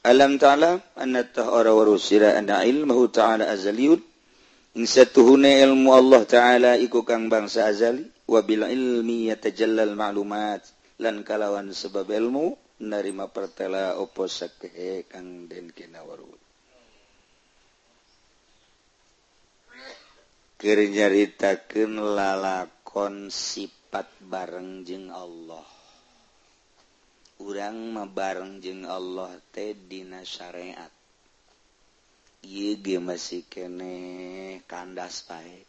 alam 0.07 0.39
ta'ala 0.39 0.79
anna 0.95 1.27
tahara 1.27 1.75
warusira 1.75 2.39
anna 2.39 2.63
ilmahu 2.63 3.11
ta'ala 3.11 3.51
azaliyun. 3.51 3.99
Insatuhune 4.79 5.59
ilmu 5.67 5.91
Allah 5.91 6.23
ta'ala 6.23 6.71
iku 6.79 7.03
kang 7.03 7.27
bangsa 7.27 7.67
azali. 7.67 8.07
Wabil 8.23 8.63
ilmi 8.63 9.27
yatajallal 9.27 9.99
ma'lumat. 9.99 10.63
Lan 11.03 11.27
kalawan 11.27 11.75
sebab 11.75 12.07
ilmu. 12.07 12.55
narima 12.81 13.25
pertela 13.29 13.97
opo 13.97 14.29
sake 14.29 15.05
kang 15.09 15.49
den 15.49 15.73
kena 15.73 16.01
waru 16.05 16.29
kerjaritakan 20.57 22.01
lalakon 22.17 23.29
sifat 23.29 24.09
bareng 24.25 24.81
jeng 24.81 25.13
Allah. 25.13 25.69
Urang 27.37 27.93
mabareng 27.93 28.57
jeng 28.57 28.89
Allah 28.89 29.37
teh 29.53 29.77
dina 29.77 30.25
syariat 30.25 30.89
ieu 32.41 32.97
masih 32.97 33.45
kene 33.45 33.93
kandas 34.65 35.21
pae. 35.29 35.61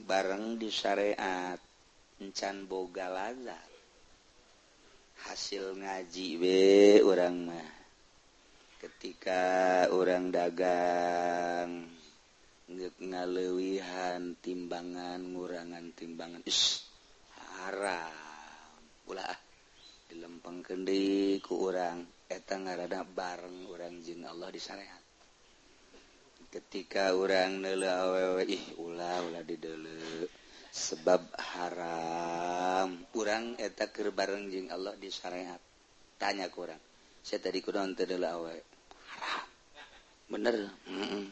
Bareng 0.00 0.56
di 0.56 0.72
syariat 0.72 1.60
encan 2.16 2.64
boga 2.64 3.12
lazat. 3.12 3.75
hasil 5.26 5.78
ngaji 5.78 6.26
we 6.38 6.60
orang 7.02 7.50
mah. 7.50 7.68
Ketika 8.78 9.42
orang 9.90 10.30
dagang 10.30 11.90
ngalewihan 13.02 14.38
timbangan 14.38 15.20
ngurangan 15.34 15.90
timbangan 15.98 16.42
is 16.46 16.86
haram. 17.58 18.14
Ulah 19.10 19.36
dilempeng 20.06 20.62
kendi 20.62 21.42
ku 21.42 21.66
orang 21.66 22.06
eta 22.30 22.62
ngarada 22.62 23.02
bareng 23.02 23.66
orang 23.70 23.98
jin 24.02 24.22
Allah 24.22 24.50
di 24.54 24.62
syariat 24.62 25.02
ketika 26.56 27.12
orang 27.12 27.60
nele 27.60 27.90
awewe 27.90 28.46
ih 28.46 28.64
ulah 28.78 29.18
ulah 29.26 29.42
didele 29.42 30.30
sebab 30.76 31.32
haram 31.56 33.08
kurang 33.08 33.56
eta 33.56 33.88
bareng 34.12 34.52
jing 34.52 34.68
Allah 34.68 34.92
di 35.00 35.08
syariat 35.08 35.56
tanya 36.20 36.52
kurang 36.52 36.78
saya 37.24 37.40
tadi 37.40 37.64
kurang 37.64 37.96
teu 37.96 38.12
awewe 38.12 38.60
haram 39.16 39.48
bener 40.28 40.68
mm 40.84 41.06
-mm. 41.08 41.24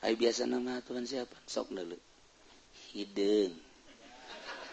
Ayo 0.00 0.16
biasa 0.16 0.48
nama 0.48 0.80
Tuhan 0.80 1.04
siapa? 1.04 1.36
Sok 1.44 1.76
dulu. 1.76 1.92
Hidung. 2.96 3.52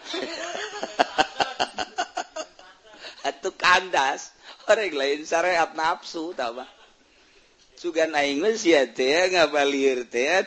Atau 3.27 3.51
kandas. 3.59 4.31
Orang 4.71 4.95
lain 4.95 5.27
syariat 5.27 5.67
nafsu, 5.75 6.31
tahu 6.31 6.63
bah. 6.63 6.69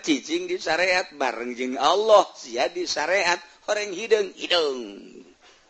cicing 0.01 0.49
di 0.49 0.57
syariat 0.59 1.07
barengjing 1.15 1.79
Allah 1.79 2.27
si 2.35 2.59
di 2.75 2.89
syariat 2.89 3.39
orang 3.71 3.95
hidung 3.95 4.35
hidung. 4.35 4.81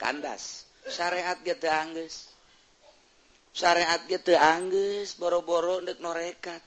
Kandas. 0.00 0.64
Syariat 0.88 1.36
dia 1.44 1.54
teangges 1.60 2.30
syariat 3.50 4.00
gitu 4.06 4.34
teangges 4.34 5.18
boro-boro 5.18 5.82
ndek 5.82 5.98
norekat 5.98 6.62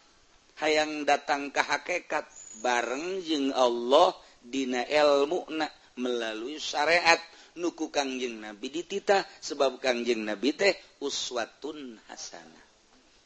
hayang 0.60 1.08
datang 1.08 1.50
ke 1.50 1.63
hakekat 1.63 2.28
bareng 2.60 3.24
jeung 3.24 3.56
Allah 3.56 4.13
dina 4.43 4.84
ilmu 4.86 5.50
na 5.56 5.67
melalui 5.98 6.60
syariat. 6.60 7.19
Nuku 7.54 7.93
kangjeng 7.93 8.41
nabi 8.41 8.74
ditita 8.74 9.22
sebab 9.38 9.78
kangjeng 9.78 10.26
nabi 10.26 10.58
teh 10.58 10.74
uswatun 11.06 12.02
hasanah 12.10 12.65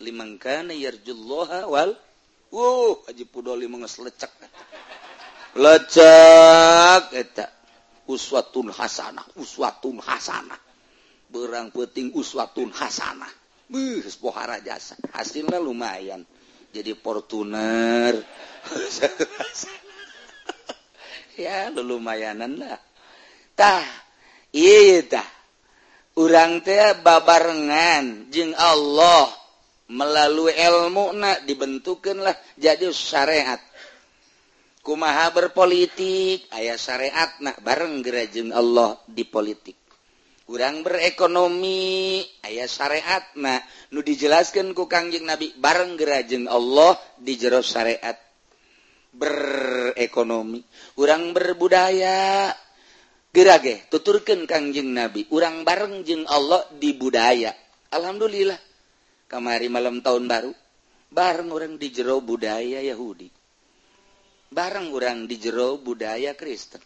liman 0.03 0.35
kana 0.35 0.75
wal 1.63 1.95
uh 2.51 2.93
haji 3.07 3.23
pudoli 3.23 3.71
mengles 3.71 3.95
lecek. 4.03 4.27
Lecek 5.55 7.07
uswatun 8.07 8.71
Hasanah 8.71 9.37
uswatun 9.37 9.99
Hasanah. 10.01 10.59
Berang 11.27 11.69
peting 11.75 12.15
uswatun 12.15 12.71
Hasanah. 12.71 13.29
Buh, 13.67 13.99
pohara 14.23 14.63
jasa. 14.63 14.95
Hasilnya 15.11 15.59
lumayan. 15.59 16.23
Jadi 16.71 16.95
Fortuner. 16.95 18.15
Ya 21.37 21.69
lumayanan 21.69 22.57
lah. 22.57 22.81
Tah 23.53 23.85
iya 24.49 25.05
tah. 25.05 25.29
Orang 26.17 26.65
teh 26.65 26.97
babarengan. 26.97 28.33
Jing 28.33 28.57
Allah 28.57 29.29
melalui 29.85 30.49
ilmu 30.57 31.13
nak 31.13 31.45
dibentukkanlah 31.45 32.33
jadi 32.57 32.89
syariat. 32.89 33.61
kumaha 34.87 35.35
berpolitik 35.35 36.47
ayah 36.55 36.79
syariat 36.79 37.35
nak 37.43 37.59
bareng 37.59 37.99
gerajeng 37.99 38.55
Allah 38.55 38.95
di 39.03 39.27
politik. 39.27 39.75
Kurang 40.47 40.79
berekonomi 40.79 42.23
ayah 42.47 42.71
syariat 42.71 43.19
nah 43.35 43.59
nu 43.91 43.99
dijelaskan 43.99 44.71
ku 44.71 44.87
kangjeng 44.87 45.27
nabi 45.27 45.51
bareng 45.59 45.99
gerajeng 45.99 46.47
Allah 46.47 46.95
di 47.19 47.35
jero 47.35 47.59
syariat 47.59 48.15
berekonomi. 49.11 50.63
Kurang 50.95 51.35
berbudaya. 51.35 52.55
Gerage 53.27 53.91
tuturkan 53.91 54.47
kangjeng 54.47 54.95
nabi 54.95 55.27
kurang 55.27 55.67
bareng 55.67 56.07
jeng 56.07 56.23
Allah 56.31 56.63
di 56.71 56.95
budaya. 56.95 57.51
Alhamdulillah. 57.91 58.55
Kamari 59.27 59.67
malam 59.67 59.99
tahun 59.99 60.31
baru 60.31 60.55
bareng 61.11 61.51
orang 61.51 61.75
di 61.75 61.91
jero 61.91 62.23
budaya 62.23 62.79
Yahudi. 62.79 63.36
barang 64.51 64.87
orang 64.91 65.27
di 65.27 65.35
jero 65.39 65.79
budaya 65.79 66.33
Kristen. 66.33 66.81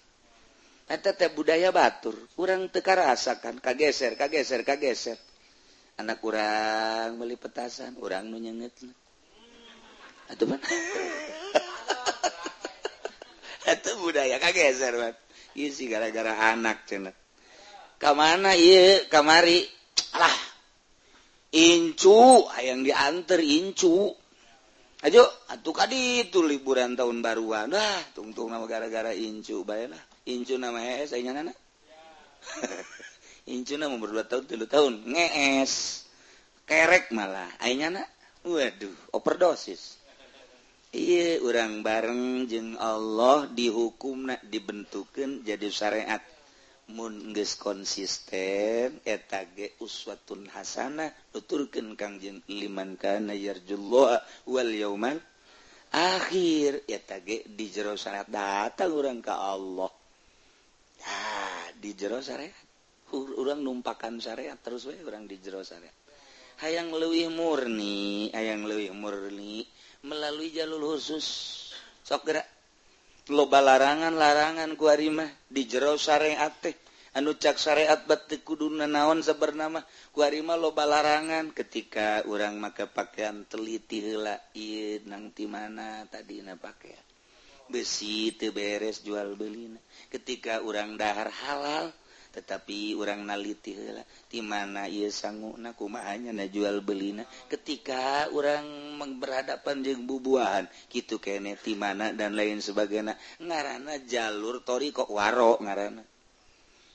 Tete 0.92 1.32
budaya 1.32 1.72
Batur. 1.72 2.14
Kurang 2.36 2.68
teka 2.68 3.00
rasakan 3.00 3.64
kageser 3.64 4.20
kageser 4.20 4.68
kageser. 4.68 5.16
Anak 6.00 6.20
kurang 6.20 7.16
beli 7.22 7.40
petasan 7.40 7.96
orang 8.02 8.28
nu 8.28 8.40
menyenget 8.40 8.74
atau 10.32 10.48
man 10.50 10.64
itu 13.68 13.92
budaya 14.00 14.40
kageser 14.40 14.96
man 14.96 15.12
isi 15.60 15.92
gara-gara 15.92 16.56
anak 16.56 16.88
cina 16.88 17.12
kemana 18.02 18.58
iya 18.58 19.06
kamari. 19.06 19.70
Alah 20.18 20.36
incu. 21.54 22.50
Yang 22.58 22.80
diantar 22.90 23.40
incu. 23.40 24.18
Ayo 25.02 25.26
atuh 25.50 25.74
kadi 25.74 26.30
itu 26.30 26.46
liburan 26.46 26.94
tahun 26.94 27.26
baruan. 27.26 27.74
Dah 27.74 28.06
tungtung 28.14 28.54
nama 28.54 28.70
gara-gara 28.70 29.10
incu 29.18 29.66
bayalah 29.66 29.98
incu 30.30 30.62
nama 30.62 30.78
es 31.02 31.10
aing 31.18 31.34
nana 31.34 31.50
incu 33.54 33.82
nama 33.82 33.98
berdua 33.98 34.30
tahun 34.30 34.46
tiga 34.46 34.70
tahun. 34.70 35.10
Ngees 35.10 36.06
kerek 36.70 37.10
malah. 37.10 37.50
Ayahnya 37.66 37.98
nana 37.98 38.04
waduh 38.46 38.94
overdosis. 39.18 39.98
Iya 40.92 41.40
orang 41.40 41.82
bareng 41.82 42.52
jeng 42.52 42.76
Allah 42.76 43.48
dihukum 43.50 44.30
nak 44.30 44.46
dibentukan 44.46 45.42
jadi 45.42 45.72
syariat. 45.72 46.22
munges 46.92 47.56
konsisten 47.56 49.00
etage 49.08 49.80
uswatun 49.80 50.52
Hasanah 50.52 51.10
nuturken 51.32 51.96
Kangjeng 51.96 52.44
liman 52.52 53.00
kana 53.00 53.32
yarjullah 53.32 54.20
akhir 55.92 56.72
etage 56.88 57.48
di 57.48 57.66
jero 57.68 58.00
syariat 58.00 58.28
datang 58.28 58.96
orang 58.96 59.20
ke 59.20 59.34
Allah. 59.34 59.92
Nah, 61.02 61.68
di 61.76 61.92
jero 61.96 62.20
syariat 62.20 62.56
orang 63.12 63.60
numpakan 63.60 64.24
syariat 64.24 64.56
terus 64.60 64.88
we 64.88 64.96
orang 65.04 65.28
di 65.28 65.36
jero 65.44 65.60
syariat 65.66 65.96
hayang 66.64 66.94
leuwih 66.94 67.28
murni 67.34 68.30
hayang 68.32 68.64
lebih 68.64 68.94
murni 68.96 69.66
melalui 70.06 70.50
jalur 70.54 70.98
khusus. 70.98 71.26
Sok 72.02 72.22
gerak. 72.26 72.61
loba 73.30 73.62
larangan-larangan 73.62 74.74
kuarima 74.74 75.30
di 75.46 75.70
jero 75.70 76.00
syariat 76.00 76.50
teh. 76.58 76.74
Anu 77.12 77.36
cak 77.36 77.60
syariat 77.60 78.00
batik 78.08 78.48
kuduna 78.48 78.88
naon 78.88 79.20
sebernama 79.20 79.84
kuarima 80.16 80.56
loba 80.56 80.88
larangan 80.88 81.52
ketika 81.52 82.24
orang 82.24 82.56
maka 82.56 82.88
pakaian 82.88 83.44
teliti 83.44 84.00
hela 84.00 84.40
nangti 85.12 85.44
mana 85.44 86.08
tadi 86.08 86.40
na 86.40 86.56
pakaian 86.56 87.04
besi 87.68 88.32
teberes 88.36 89.04
jual 89.04 89.36
belina 89.36 89.80
ketika 90.08 90.64
orang 90.64 90.96
dahar 90.96 91.28
halal 91.28 91.92
tetapi 92.32 92.96
orang 92.96 93.28
naliti 93.28 93.76
di 94.32 94.40
mana 94.40 94.88
ia 94.88 95.12
sanggu 95.12 95.60
nakumaanya 95.60 96.32
na 96.32 96.48
jual 96.48 96.80
belina 96.80 97.28
ketika 97.52 98.32
orang 98.32 98.96
berhadapan 99.20 99.84
jeng 99.84 100.08
bubuahan 100.08 100.66
gitu 100.88 101.20
kene 101.20 101.60
di 101.60 101.76
mana? 101.76 102.16
dan 102.16 102.34
lain 102.34 102.64
sebagainya 102.64 103.20
ngarana 103.44 104.00
jalur 104.08 104.64
tori 104.64 104.96
kok 104.96 105.12
waro 105.12 105.60
ngarana. 105.60 106.04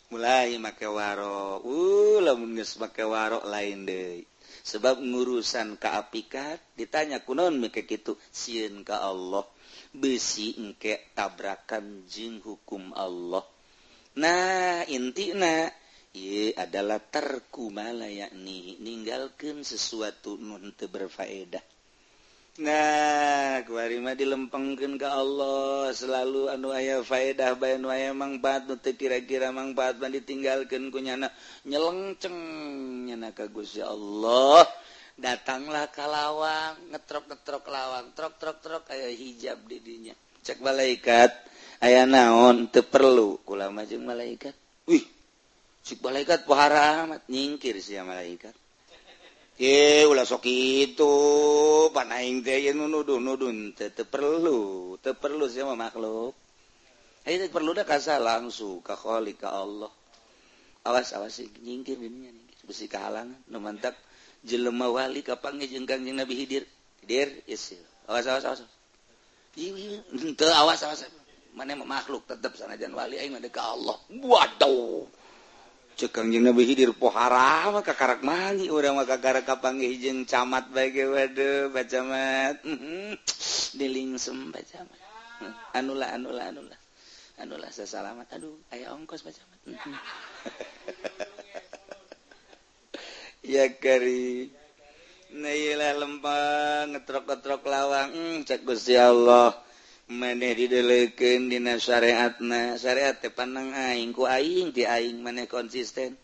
Mulai 0.06 0.54
make 0.62 0.86
waro 0.86 1.60
uh 1.66 2.18
lamun 2.22 2.54
geus 2.56 2.78
make 2.78 3.02
warok 3.02 3.42
lain 3.44 3.84
deh 3.84 4.22
sebab 4.66 4.98
ngurusan 4.98 5.78
kaapikat 5.78 6.58
ditanya 6.78 7.22
kunon 7.22 7.58
make 7.58 7.86
gitu 7.86 8.18
sieun 8.30 8.82
ke 8.82 8.94
Allah 8.94 9.46
besi 9.94 10.58
engke 10.60 11.10
tabrakan 11.16 12.04
jing 12.06 12.42
hukum 12.42 12.92
Allah. 12.92 13.55
nah 14.16 14.82
intina 14.88 15.68
ia 16.16 16.56
adalah 16.56 16.96
terkumala 16.96 18.08
yakni 18.08 18.80
ninggalkan 18.80 19.60
sesuatu 19.60 20.40
untuk 20.40 20.88
berfaedah. 20.88 21.60
Nah 22.56 23.60
kuarima 23.68 24.16
dilempengkan 24.16 24.96
ke 24.96 25.04
Allah 25.04 25.92
selalu 25.92 26.48
anu 26.48 26.72
aya 26.72 27.04
faedah 27.04 27.52
bayan 27.60 27.84
waya 27.84 28.16
mangfaat 28.16 28.64
nuti 28.64 28.96
kira-kira 28.96 29.52
mangbat 29.52 30.00
man 30.00 30.08
ditinggalkan 30.16 30.88
kunyana 30.88 31.28
nyelengceng 31.68 32.32
nyana 33.12 33.36
kagus 33.36 33.76
ya 33.76 33.92
Allah 33.92 34.64
datanglah 35.20 35.92
kalawang 35.92 36.80
ngetrok 36.96 37.28
ngetrok 37.28 37.68
lawang 37.68 38.16
trok 38.16 38.40
trok 38.40 38.64
trok 38.64 38.82
kayak 38.88 39.12
hijab 39.12 39.60
didinya 39.68 40.16
cek 40.40 40.64
malaikat 40.64 41.36
aya 41.82 42.04
naon 42.04 42.70
te 42.72 42.80
perlu. 42.80 43.40
Ulama 43.48 43.82
jeung 43.88 44.04
malaikat. 44.06 44.54
Wih 44.86 45.04
si 45.82 45.94
malaikat 46.02 46.46
pahara 46.46 47.04
amat 47.06 47.22
nyingkir 47.30 47.78
si 47.82 47.96
malaikat. 47.98 48.54
Ye, 49.56 50.04
ulah 50.04 50.28
sok 50.28 50.44
itu. 50.44 51.14
Panaing 51.92 52.44
teh 52.44 52.60
ye 52.68 52.72
nudun 52.76 53.24
nudun 53.24 53.72
teh 53.72 53.88
te 53.88 54.04
perlu 54.04 54.94
te 55.00 55.16
perlu 55.16 55.48
sih 55.48 55.64
makhluk. 55.64 56.36
Ayo 57.24 57.36
teh 57.40 57.50
perlu 57.50 57.72
dah 57.72 57.88
kasah 57.88 58.20
langsung 58.20 58.84
ke 58.84 58.92
kholik 58.92 59.40
ke 59.42 59.48
Allah. 59.48 59.90
Awas 60.86 61.10
awas 61.16 61.40
sih 61.40 61.50
nyingkir 61.66 61.98
dirinya 61.98 62.30
nyingkir 62.30 62.62
besi 62.62 62.86
kehalangan 62.86 63.34
nu 63.50 63.58
mantap 63.58 63.98
jelema 64.46 64.86
wali 64.86 65.26
kapange 65.26 65.66
jeung 65.66 65.82
Kangjeng 65.82 66.14
Nabi 66.14 66.38
Hidir. 66.38 66.62
Hidir 67.02 67.42
yes 67.50 67.74
awas 68.06 68.26
awas 68.30 68.44
awas 68.46 68.60
ieu 69.56 69.98
teu 70.36 70.52
awas 70.52 70.84
awas, 70.84 71.00
awas. 71.08 71.25
mana 71.56 71.72
makhluk 71.80 72.28
tetap 72.28 72.52
sanajan 72.52 72.92
wali 72.92 73.16
aing 73.16 73.40
ka 73.48 73.72
Allah. 73.72 73.96
Waduh. 74.12 75.08
Cekang 75.96 76.28
jeung 76.28 76.44
nabi 76.44 76.68
hidir 76.68 76.92
pohara 76.92 77.72
mah 77.72 77.80
kakarak 77.80 78.20
mangi 78.20 78.68
urang 78.68 79.00
mah 79.00 79.08
kakarak 79.08 79.48
kapanggih 79.48 79.96
jeung 79.96 80.28
camat 80.28 80.68
bae 80.68 80.92
waduh 80.92 81.72
bacamat 81.72 82.60
mhm. 82.68 83.16
dilingsem 83.80 84.52
bacamat 84.52 85.00
anula 85.72 86.12
hmm. 86.12 86.16
anula 86.20 86.42
anula 86.52 86.76
anula 87.40 87.68
sesalamat. 87.72 88.28
Aduh 88.36 88.60
aya 88.68 88.92
ongkos 88.92 89.24
bacamat 89.24 89.60
mhm. 89.64 89.96
ya 93.56 93.64
kari. 93.80 94.52
Nah, 95.36 95.52
lempang 96.00 96.96
ngetrok-ngetrok 96.96 97.66
lawang, 97.68 98.08
hmm, 98.14 98.36
cek 98.48 98.64
Gusti 98.64 98.96
Allah. 98.96 99.65
maneh 100.06 100.54
dideleken 100.54 101.50
dina 101.50 101.82
syariat 101.82 102.38
na 102.38 102.78
syariat 102.78 103.18
tepanang 103.18 103.74
aing 103.74 104.14
ku 104.14 104.22
aing 104.22 104.70
ti 104.70 104.86
aing 104.86 105.18
maneh 105.18 105.50
konsisten. 105.50 106.14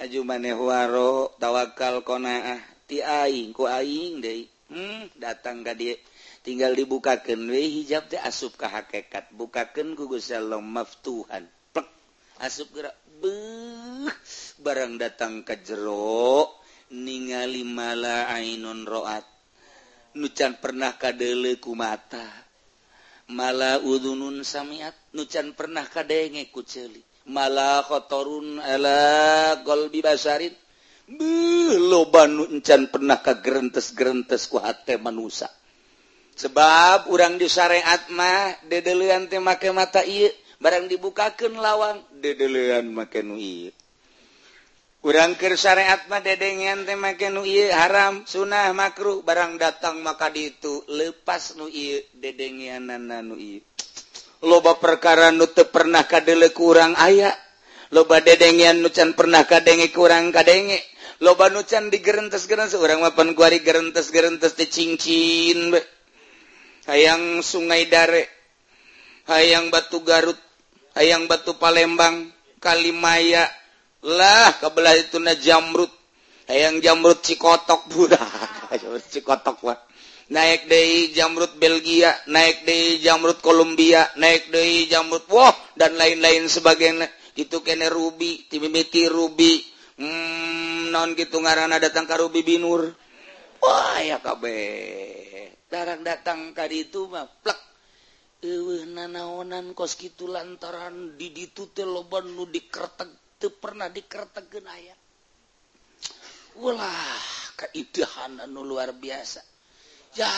Aju 0.00 0.24
maneh 0.24 0.56
waro 0.56 1.36
tawakal 1.36 2.00
konaah 2.00 2.60
ti 2.88 3.04
aing 3.04 3.52
ku 3.52 3.68
aing 3.68 4.24
de 4.24 4.48
hmm, 4.72 5.20
datang 5.20 5.60
ka 5.60 5.76
dia 5.76 6.00
tinggal 6.40 6.72
dibukakan 6.72 7.52
we 7.52 7.60
hijab 7.80 8.08
teh 8.08 8.20
asup 8.20 8.56
ka 8.56 8.72
hakekat. 8.72 9.28
Bukakan 9.36 9.92
ku 9.92 10.08
Gusti 10.08 10.32
Allah 10.32 10.60
maftuhan 10.64 11.44
plek 11.76 11.88
asup 12.40 12.72
gerak. 12.72 12.96
Beuh 13.16 14.12
barang 14.60 14.96
datang 15.00 15.44
ka 15.44 15.60
jero 15.60 16.56
ningali 16.88 17.68
mala 17.68 18.32
ainun 18.32 18.88
roat. 18.88 19.24
Nucan 20.16 20.56
pernah 20.56 20.96
kadele 20.96 21.60
ku 21.60 21.76
mata. 21.76 22.45
mala 23.30 23.82
udunun 23.82 24.42
samiat 24.46 24.94
nucan 25.14 25.54
pernah 25.56 25.86
kadenge 25.86 26.46
ku 26.54 26.62
celi 26.62 27.02
mala 27.26 27.82
kotorun 27.86 28.62
ala 28.62 29.58
golbi 29.66 29.98
basarin 29.98 30.54
Beuh, 31.06 31.78
loba 31.86 32.26
nucan 32.26 32.90
pernah 32.90 33.22
ka 33.22 33.38
gerentes 33.38 33.94
gerentes 33.94 34.50
ku 34.50 34.58
hate 34.58 34.98
manusia. 34.98 35.46
Sebab 36.34 37.06
urang 37.14 37.38
disyariat 37.38 38.10
mah 38.10 38.58
dedelean 38.66 39.30
teh 39.30 39.38
make 39.38 39.70
mata 39.70 40.02
ieu 40.02 40.26
barang 40.58 40.90
dibukakeun 40.90 41.62
lawang 41.62 42.02
dedelean 42.10 42.90
make 42.90 43.22
nu 43.22 43.38
ieu. 43.38 43.70
kurangker 45.06 45.54
syariat 45.54 46.02
mah 46.10 46.18
dedengan 46.18 46.82
teh 46.82 46.98
make 46.98 47.30
nu 47.30 47.46
ieu 47.46 47.70
haram 47.70 48.26
sunnah 48.26 48.74
makruh 48.74 49.22
barang 49.22 49.54
datang 49.54 50.02
maka 50.02 50.34
ditu 50.34 50.82
lepas 50.90 51.54
nu 51.54 51.70
ieu 51.70 52.02
dedengianana 52.18 53.22
nu 53.22 53.38
ieu. 53.38 53.62
Loba 54.42 54.74
perkara 54.82 55.30
nu 55.30 55.46
teu 55.46 55.70
pernah 55.70 56.02
kadele 56.10 56.50
kurang 56.50 56.98
aya 56.98 57.30
loba 57.94 58.18
dedengian 58.18 58.82
nu 58.82 58.90
can 58.90 59.14
pernah 59.14 59.46
kadenge 59.46 59.94
kurang 59.94 60.34
kadenge 60.34 60.82
loba 61.22 61.54
nu 61.54 61.62
can 61.62 61.86
digerentes 61.86 62.50
gerentes 62.50 62.74
urang 62.74 63.06
mah 63.06 63.14
pan 63.14 63.30
kuari 63.38 63.62
gerentes 63.62 64.10
gerentes 64.10 64.58
teh 64.58 64.66
cincin 64.66 65.70
be. 65.70 65.86
Hayang 66.90 67.46
sungai 67.46 67.86
dare 67.86 68.26
hayang 69.30 69.70
batu 69.70 70.02
garut 70.02 70.38
hayang 70.98 71.30
batu 71.30 71.54
palembang 71.62 72.26
kalimaya 72.58 73.46
lah 74.06 74.54
kebelah 74.62 74.94
itu 74.94 75.18
na 75.18 75.34
jamrut. 75.34 75.90
Hayang 76.46 76.78
jamrut 76.78 77.26
cikotok 77.26 77.86
budak. 77.90 78.22
Cikotok 79.10 79.58
lah 79.66 79.78
naik 80.26 80.66
dari 80.66 81.14
jamrut 81.14 81.54
Belgia 81.54 82.10
naik 82.26 82.66
dari 82.66 82.98
jamrut 82.98 83.38
Kolombia 83.38 84.10
naik 84.18 84.50
dari 84.50 84.90
jamrut 84.90 85.22
wah 85.30 85.54
dan 85.78 85.94
lain-lain 85.94 86.50
sebagainya. 86.50 87.06
Itu 87.36 87.60
kene 87.60 87.92
ruby 87.92 88.48
timimiti 88.48 89.06
ruby. 89.10 89.60
Hmm, 89.96 90.92
non 90.92 91.16
gitu 91.16 91.40
ngarana 91.40 91.80
datang 91.80 92.08
ke 92.08 92.14
ruby 92.16 92.40
binur. 92.44 92.94
Wah 93.60 93.98
ya 94.00 94.20
kabe 94.22 94.56
darang 95.66 96.06
datang 96.06 96.54
kali 96.54 96.88
itu 96.88 97.10
mah 97.10 97.26
plek. 97.42 97.60
Ewe 98.46 98.86
nanaonan 98.86 99.74
kos 99.74 99.98
gitu 99.98 100.30
lantaran 100.30 101.18
di 101.18 101.34
ditu 101.34 101.66
loban 101.82 102.30
nu 102.36 102.46
dikertek 102.46 103.25
itu 103.36 103.52
pernah 103.60 103.92
dikertek 103.92 104.48
genaya 104.48 104.96
ulah 106.60 107.20
keitihan 107.56 108.40
anu 108.40 108.64
luar 108.64 108.96
biasa. 108.96 109.44
Ya 110.16 110.32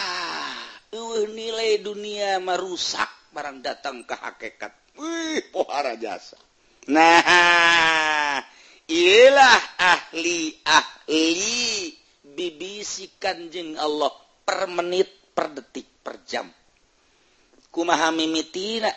uh, 0.95 1.23
nilai 1.31 1.79
dunia 1.79 2.43
merusak 2.43 3.07
barang 3.31 3.63
datang 3.63 4.03
ke 4.03 4.15
hakikat. 4.19 4.73
Wih 4.99 5.43
pohara 5.55 5.95
jasa. 5.95 6.39
Nah 6.91 8.43
ialah 8.91 9.61
ahli 9.79 10.59
ahli. 10.67 11.95
Bibisi 12.39 13.19
kanjeng 13.19 13.75
Allah 13.75 14.15
per 14.47 14.71
menit 14.71 15.35
per 15.35 15.51
detik 15.55 16.07
per 16.07 16.23
jam. 16.23 16.47
Kumaha 17.67 18.15
mimitina 18.15 18.91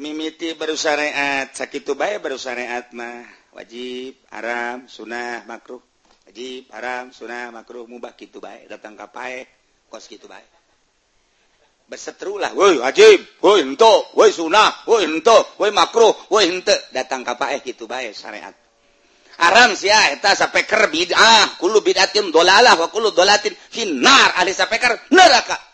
mimiti 0.00 0.56
bersyariat 0.56 1.52
sakit 1.52 1.84
baik 1.92 2.24
bersyariat 2.24 2.92
mah. 2.96 3.24
Wajib 3.52 4.16
haram 4.32 4.88
sunnah 4.88 5.44
makruh. 5.44 5.82
Wajib 6.24 6.72
haram 6.72 7.12
sunnah 7.12 7.52
makruh 7.52 7.84
mubah 7.84 8.16
gitu 8.16 8.40
baik 8.40 8.70
datang 8.70 8.96
kapai 8.96 9.44
kos 9.92 10.08
gitu 10.08 10.24
baik 10.24 10.48
berseteru 11.82 12.40
lah 12.40 12.56
woi 12.56 12.80
wajib 12.80 13.20
woi 13.44 13.60
ento 13.60 14.16
woi 14.16 14.32
sunnah 14.32 14.88
woi 14.88 15.04
ento 15.04 15.60
woi 15.60 15.68
makruh 15.68 16.32
woi 16.32 16.48
ente. 16.48 16.88
Datang 16.88 17.20
kapai 17.20 17.60
gitu 17.60 17.84
baik 17.84 18.16
syariat 18.16 18.56
haram 19.40 19.72
sih 19.74 19.90
ah 19.90 20.12
eta 20.12 20.36
sapeker 20.36 20.92
bid'ah 20.92 21.56
kullu 21.56 21.80
bid'atin 21.80 22.30
dolalah 22.30 22.78
wa 22.78 22.86
kullu 22.92 23.10
dolatin 23.10 23.52
finnar 23.52 24.38
ahli 24.38 24.52
sapeker 24.54 25.10
neraka. 25.10 25.71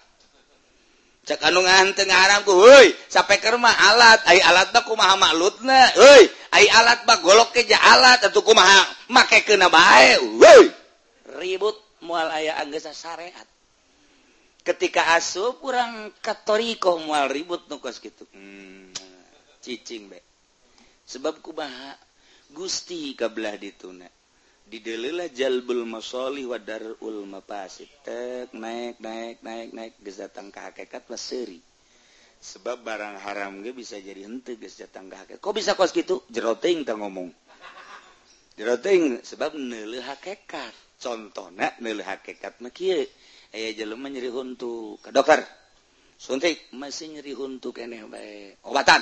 kanungan 1.37 1.93
Tengarangku 1.93 2.55
woi 2.55 2.95
sampai 3.13 3.37
kerma 3.43 3.69
alat 3.69 4.25
ai 4.25 4.41
alat 4.41 4.73
baku 4.73 4.97
kumaha 4.97 5.21
maklutna 5.21 5.93
woi 6.01 6.25
ai 6.57 6.65
alat 6.73 7.05
bak 7.05 7.21
golok 7.21 7.53
ke 7.53 7.69
alat 7.77 8.25
atuh 8.25 8.41
kumaha 8.41 8.89
make 9.13 9.45
kena 9.45 9.69
bae 9.69 10.17
woi 10.41 10.73
ribut 11.37 11.77
moal 12.01 12.33
aya 12.33 12.57
anggeus 12.63 12.89
syariat 12.97 13.45
ketika 14.65 15.17
asup 15.17 15.61
kurang 15.65 16.13
katoriko 16.25 17.01
mual 17.01 17.29
ribut 17.33 17.65
nukos 17.73 18.01
gitu 18.05 18.29
hmm, 18.33 18.93
cicing 19.65 20.09
be. 20.09 20.21
Sebab 21.09 21.41
kumaha 21.41 21.97
Gusti 22.49 23.13
kabelah 23.13 23.61
dituna. 23.61 24.09
Didelilah 24.69 25.33
jalbul 25.33 25.89
masoli 25.89 26.45
wadarul 26.45 27.25
mafasid. 27.25 27.89
Tek 28.05 28.53
naik 28.53 29.01
naik 29.01 29.41
naik 29.41 29.69
naik. 29.73 29.93
Geus 30.05 30.21
datang 30.21 30.53
ka 30.53 30.69
hakikat 30.69 31.09
seri 31.17 31.59
sebab 32.39 32.87
barang 32.87 33.19
haram 33.19 33.67
ge 33.67 33.75
bisa 33.75 33.99
jadi 33.99 34.31
henteu 34.31 34.55
geus 34.61 34.79
datang 34.79 35.11
ka 35.11 35.25
hakikat. 35.25 35.41
Kok 35.43 35.55
bisa 35.57 35.75
kos 35.75 35.91
gitu 35.91 36.23
jeroting 36.31 36.87
teu 36.87 37.01
ngomong. 37.01 37.33
Jeroting 38.55 39.25
sebab 39.25 39.57
neuleuh 39.57 40.05
hakikat. 40.05 40.75
Contohna 40.99 41.75
neuleuh 41.81 42.07
hakikat 42.07 42.61
mah 42.63 42.71
kieu. 42.71 43.07
Aya 43.49 43.73
jelema 43.73 44.13
nyeri 44.13 44.29
huntu 44.29 45.01
ke 45.01 45.09
dokter. 45.09 45.41
Suntik 46.19 46.75
masih 46.75 47.17
nyeri 47.17 47.33
huntu 47.33 47.71
keneh 47.71 48.05
bae. 48.11 48.59
Obatan. 48.67 49.01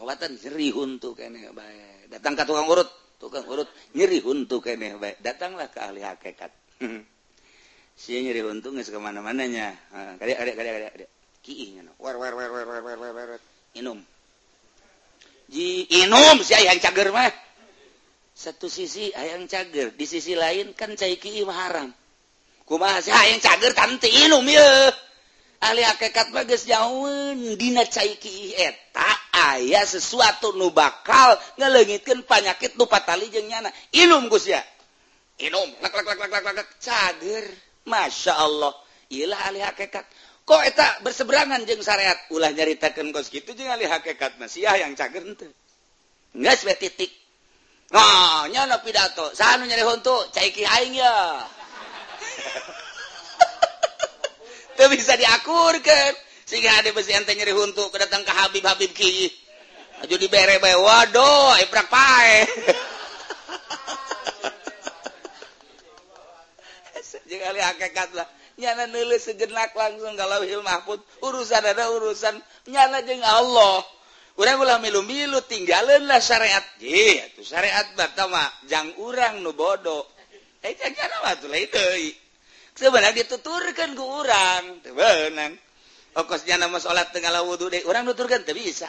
Obatan 0.00 0.34
nyeri 0.34 0.72
huntu 0.72 1.12
keneh 1.12 1.52
bae. 1.52 2.08
Datang 2.08 2.34
ke 2.34 2.42
tukang 2.48 2.66
urut 2.66 2.88
tukang 3.18 3.44
urut 3.50 3.68
nyeri 3.98 4.22
huntu 4.22 4.62
ini 4.64 4.94
baik 4.94 5.18
datanglah 5.20 5.68
ke 5.68 5.78
ahli 5.82 6.02
hakikat. 6.06 6.52
Si 7.98 8.14
nyeri 8.14 8.46
untung 8.46 8.78
nggak 8.78 8.94
kemana-mananya 8.94 9.74
kali 10.22 10.30
ah, 10.30 10.38
ada 10.38 10.52
kali 10.54 10.68
ada 10.70 10.88
ada 10.94 11.06
kiinya 11.42 11.82
no 11.82 11.98
war 11.98 12.14
war 12.14 12.30
war 12.30 12.46
war 12.54 12.66
war 12.70 12.82
war 12.94 12.94
war 13.10 13.26
war. 13.34 13.40
Inum. 13.74 13.98
Ji 15.50 15.82
inum 16.06 16.38
si 16.46 16.54
ayang 16.54 16.78
cager 16.78 17.10
mah. 17.10 17.26
Satu 18.38 18.70
sisi 18.70 19.10
ayang 19.10 19.50
cager 19.50 19.90
di 19.98 20.06
sisi 20.06 20.38
lain 20.38 20.78
kan 20.78 20.94
cai 20.94 21.18
ki'i 21.18 21.42
haram. 21.42 21.90
Kumaha 22.62 23.02
si 23.02 23.10
ayang 23.10 23.42
cager 23.42 23.74
tanti 23.74 24.06
inum 24.14 24.46
ya 24.46 24.94
ahli 25.66 25.82
hakikat 25.82 26.30
bagus 26.30 26.70
jauh 26.70 27.34
dina 27.58 27.82
cai 27.82 28.14
ki'i 28.14 28.54
eta. 28.54 29.10
ayah 29.54 29.86
sesuatu 29.86 30.58
nu 30.58 30.74
bakal 30.74 31.38
ngelengitkan 31.60 32.26
penyakit 32.26 32.74
nu 32.74 32.90
patali 32.90 33.28
tali 33.28 33.34
jengnyana 33.34 33.70
ilum 33.94 34.26
Gus 34.26 34.50
ya. 34.50 34.62
Ilum 35.38 35.70
lak, 35.78 35.94
lak, 35.94 36.06
lak, 36.06 36.18
lak, 36.18 36.42
lak, 36.42 36.54
lak. 36.62 36.68
cager. 36.82 37.46
Masya 37.86 38.34
Allah. 38.36 38.74
Ilah 39.08 39.40
alih 39.48 39.64
hakikat. 39.64 40.04
Kok 40.44 40.62
eta 40.64 41.00
berseberangan 41.00 41.64
jeng 41.64 41.80
syariat? 41.80 42.18
Ulah 42.34 42.52
nyaritakan 42.52 43.14
kos 43.14 43.32
gitu 43.32 43.56
jeng 43.56 43.70
alih 43.70 43.88
hakikat. 43.88 44.36
Masih 44.36 44.66
yang 44.66 44.92
cager 44.98 45.24
ente 45.24 45.48
enggak 46.36 46.60
sepe 46.60 46.76
titik. 46.76 47.08
Nah, 47.88 48.44
nyana 48.52 48.84
pidato, 48.84 49.32
sanu 49.32 49.64
nyari 49.64 49.80
hontu, 49.80 50.12
caiki 50.28 50.60
aing 50.60 50.92
ya. 50.92 51.40
Itu 54.76 54.84
bisa 54.92 55.16
diakurkan. 55.16 56.27
sehingga 56.48 56.80
ada 56.80 56.88
besi 56.96 57.12
ente 57.12 57.36
nyeri 57.36 57.52
untuk 57.52 57.92
kedatang 57.92 58.24
ke 58.24 58.32
Habib 58.32 58.64
Habib 58.64 58.96
Ki. 58.96 59.28
Eh, 59.28 60.08
Jadi 60.10 60.32
bere 60.32 60.56
waduh 60.56 61.60
iprak 61.60 61.92
pae. 61.92 62.48
Sekali 67.04 67.60
hakikat 67.60 68.16
lah. 68.16 68.24
Nyana 68.56 68.88
nulis 68.88 69.28
sejenak 69.28 69.76
langsung 69.76 70.16
kalau 70.16 70.40
hil 70.40 70.64
mahfud. 70.64 70.96
Urusan 71.20 71.60
ada 71.60 71.92
urusan. 71.92 72.40
Nyana 72.72 73.04
jeng 73.04 73.20
Allah. 73.20 73.84
Urang 74.40 74.64
ulah 74.64 74.80
milu-milu 74.80 75.44
tinggalin 75.44 76.08
lah 76.08 76.22
syariat. 76.22 76.64
Ye 76.80 77.20
atuh 77.28 77.44
syariat 77.44 77.84
pertama. 77.92 78.48
jang 78.64 78.96
urang 78.96 79.44
nu 79.44 79.52
bodoh. 79.52 80.08
Eh 80.64 80.72
jangan 80.74 81.22
apa 81.22 81.42
tuh 81.42 81.52
lah 81.52 81.60
itu. 81.60 81.78
sebenarnya 82.78 83.26
dituturkan 83.26 83.92
ku 83.98 84.04
urang. 84.24 84.80
Teu 84.80 84.96
okosnya 86.16 86.56
nama 86.56 86.78
salat 86.80 87.10
Tenggala 87.10 87.44
wudhu 87.44 87.68
deh. 87.68 87.84
Orang 87.84 88.08
nuturkan 88.08 88.46
tuh 88.46 88.56
bisa. 88.56 88.88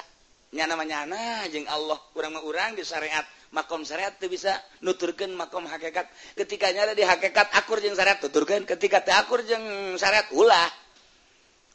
Nyana 0.55 0.79
nyana 0.79 1.45
jeng 1.51 1.67
Allah. 1.67 1.99
Kurang 2.15 2.37
mau 2.37 2.45
orang 2.45 2.77
di 2.77 2.83
syariat. 2.85 3.25
Makom 3.49 3.81
syariat 3.81 4.13
tuh 4.13 4.29
bisa 4.29 4.53
nuturkan 4.85 5.33
makom 5.33 5.65
hakikat. 5.65 6.05
Ketikanya 6.37 6.89
ada 6.89 6.93
di 6.93 7.01
hakikat 7.01 7.53
akur 7.57 7.81
jeng 7.81 7.97
syariat 7.97 8.21
tuturkan 8.21 8.63
ketika 8.63 9.01
teh 9.01 9.15
akur 9.15 9.41
jeng 9.41 9.97
syariat 9.97 10.29
ulah. 10.37 10.69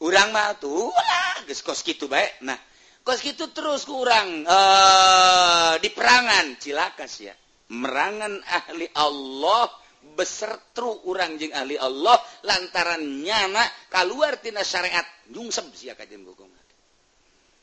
Urang 0.03 0.31
mah 0.31 0.55
tuh 0.57 0.91
ulah. 0.91 1.35
Geus 1.51 1.61
kos 1.61 1.83
gitu 1.83 2.07
baik 2.07 2.41
nah 2.47 2.57
kos 3.05 3.21
gitu 3.21 3.53
terus 3.53 3.85
kurang 3.85 4.47
eh 4.47 5.73
di 5.83 5.91
perangan. 5.91 6.55
Cilakas 6.59 7.13
ya 7.21 7.35
merangan 7.75 8.39
ahli 8.45 8.87
Allah 8.95 9.67
besertru 10.15 11.09
urang 11.09 11.41
jeng 11.41 11.51
ahli 11.57 11.81
Allah 11.81 12.21
lantaran 12.45 13.03
nyana 13.03 13.65
keluar 13.91 14.39
tina 14.39 14.63
syariat. 14.63 15.05
nyungsem 15.33 15.69
si 15.73 15.89
kajen 15.93 16.27
hukum 16.27 16.51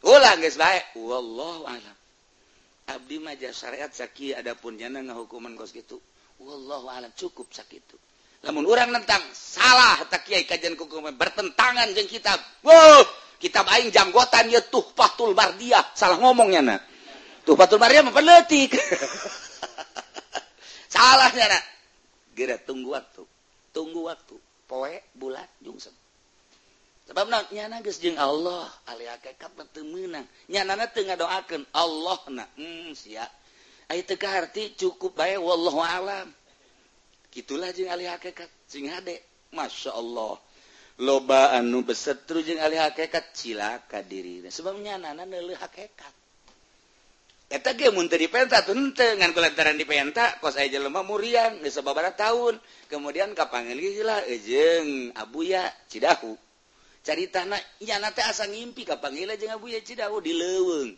ulah 0.02 0.34
guys 0.42 0.58
baik 0.58 0.98
wallahu 0.98 1.70
alam. 1.70 1.98
Abdi 2.90 3.22
maja 3.22 3.54
syariat 3.54 3.94
saki 3.94 4.34
adapun 4.34 4.76
nyana 4.76 5.06
ngahukuman 5.06 5.54
kos 5.54 5.76
gitu 5.78 6.02
wallahu 6.42 6.90
alam 6.90 7.14
cukup 7.14 7.54
sakit 7.54 7.86
namun 8.42 8.66
orang 8.66 8.90
nentang 8.90 9.22
salah 9.38 10.02
tak 10.10 10.26
kiai 10.26 10.50
kajian 10.50 10.74
hukum 10.74 11.06
bertentangan 11.14 11.94
jeung 11.94 12.10
kitab. 12.10 12.42
Wow! 12.66 13.06
Kitab 13.38 13.70
aing 13.70 13.90
janggotan 13.90 14.54
ya 14.54 14.62
tuh 14.62 14.86
patul 14.94 15.34
mardiah 15.34 15.82
salah 15.98 16.22
ngomongnya 16.22 16.62
nak 16.62 16.82
tuh 17.42 17.58
patul 17.58 17.82
mardiah 17.82 18.06
mah 18.06 18.14
peletik 18.14 18.78
salahnya 20.86 21.50
nak 21.58 21.64
geura 22.38 22.62
tunggu 22.62 22.94
waktu 22.94 23.26
tunggu 23.74 24.06
waktu 24.06 24.38
poe 24.70 24.94
bulan 25.18 25.50
jungsep 25.66 25.90
sebab 27.12 27.28
nyana 27.52 27.84
jeung 27.84 28.16
Allah 28.16 28.72
ali 28.88 29.04
alikat 29.04 29.52
menang 29.84 30.24
nyana 30.48 30.88
tengah 30.88 31.20
doakan 31.20 31.68
Allah 31.76 32.20
nah 32.32 32.48
hmm, 32.56 32.96
siapkahhati 32.96 34.80
cukup 34.80 35.20
baik 35.20 35.44
wallahu 35.44 35.84
alam. 35.84 36.32
Gitulah 37.36 37.76
jeung 37.76 37.92
alikat 37.92 38.48
sing 38.72 38.88
adek 38.88 39.20
Masya 39.52 39.92
Allah 39.92 40.40
loba 41.04 41.52
anu 41.58 41.84
besetru 41.84 42.40
jeung 42.40 42.64
ali 42.64 42.80
hakikat 42.80 43.36
cilaka 43.36 44.00
diri 44.08 44.48
sebabnya 44.48 44.96
nyana 44.96 45.28
neuleuh 45.28 45.60
hakikat. 45.60 46.14
Eta 47.52 47.76
ge 47.76 47.92
mun 47.92 48.08
teu 48.08 48.16
dipenta 48.16 48.64
tuh 48.64 48.72
ngan 48.72 49.36
kulantaran 49.36 49.76
dipenta 49.76 50.40
kos 50.40 50.56
aya 50.56 50.80
jelema 50.80 51.04
muriang 51.04 51.60
geus 51.60 51.76
sababaraha 51.76 52.16
tahun 52.16 52.56
kemudian 52.88 53.36
kapangeun 53.36 53.76
geus 53.76 54.00
lah 54.08 54.24
Abu 54.24 55.12
abuya 55.20 55.68
cidahu. 55.92 56.40
cari 57.02 57.26
tanahnya 57.28 57.96
asa 58.26 58.46
ngimpi 58.46 58.86
kapangla 58.86 59.34
dileweng 59.38 60.94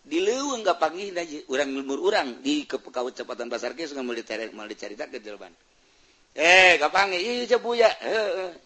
dileweng 0.00 0.60
nggak 0.64 0.78
pagi 0.78 1.14
urang 1.46 1.70
lemur 1.70 1.98
urang 2.02 2.42
di 2.42 2.66
kepekawat 2.66 3.14
cepatan 3.14 3.46
pasar 3.46 3.78
ke 3.78 3.86
suka 3.86 4.02
mulai 4.02 4.26
cari 4.26 4.50
mulai 4.50 4.74
cari 4.74 4.98
tak 4.98 5.14
kejelban 5.14 5.52
eh 6.34 6.78
kapang 6.78 7.10
iya 7.10 7.42
cepu 7.46 7.74
ya 7.74 7.90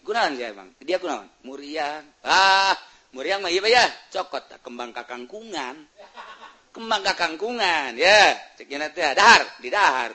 kunaan 0.05 0.37
sih 0.37 0.45
emang. 0.45 0.69
Dia 0.81 1.01
kunaan 1.01 1.25
muriang. 1.41 2.05
Ah 2.21 2.77
muriang 3.13 3.41
mah 3.41 3.49
iya 3.49 3.65
ya. 3.65 3.85
Cokot 4.13 4.61
kembang 4.61 4.93
kakangkungan. 4.93 5.75
Kembang 6.69 7.01
kakangkungan 7.01 7.97
ya. 7.97 8.37
Ceknya 8.59 8.85
nanti 8.85 9.01
ah, 9.01 9.13
dahar 9.17 9.41
di 9.57 9.69
dahar. 9.73 10.13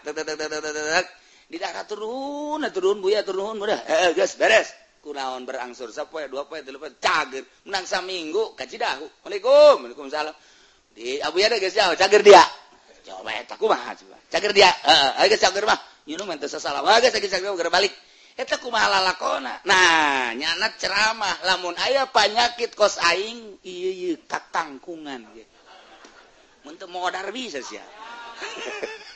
Di 1.50 1.56
dahar 1.58 1.82
turun 1.90 2.62
turun 2.70 3.02
bu 3.02 3.10
ya 3.10 3.26
turun 3.26 3.58
udah 3.58 3.80
eh 3.82 4.14
gas 4.14 4.38
beres. 4.38 4.70
kunaon 5.00 5.48
berangsur 5.48 5.88
sapoe 5.90 6.28
dua 6.28 6.44
poe 6.44 6.60
tilu 6.60 6.76
poe 6.76 6.92
cager. 7.00 7.44
Menang 7.64 7.88
saminggu 7.88 8.54
ka 8.54 8.68
dahu. 8.68 9.08
Assalamualaikum 9.08 9.88
Waalaikumsalam. 9.88 10.34
Di 10.92 11.24
Abu 11.24 11.40
Yada 11.40 11.56
geus 11.56 11.72
jauh 11.72 11.96
cager 11.96 12.20
dia. 12.20 12.44
Coba 13.04 13.32
eta 13.32 13.56
kumaha 13.56 13.96
coba. 13.96 14.20
Cager 14.28 14.52
dia. 14.52 14.68
Heeh 14.68 15.24
geus 15.32 15.40
cager 15.40 15.64
mah. 15.64 15.80
Nyeun 16.04 16.20
eh, 16.20 16.26
mah 16.28 16.36
teu 16.36 16.52
sasalam. 16.52 16.84
Wae 16.84 17.00
geus 17.00 17.16
cager 17.16 17.40
geus 17.40 17.72
balik. 17.72 17.92
Eta 18.36 18.60
kumaha 18.60 19.00
lalakona 19.00 19.64
nah 19.64 20.36
nyana 20.36 20.68
ceramah. 20.76 21.48
Lamun 21.48 21.72
aya 21.80 22.04
panyakit 22.12 22.76
kos 22.76 23.00
aing 23.00 23.56
ieu 23.64 23.92
ieu 23.92 24.20
katangkungan 24.28 25.24
ge. 25.32 25.48
Mun 26.68 26.76
teu 26.76 26.92
modar 26.92 27.24
bisa 27.32 27.64
sia 27.64 27.80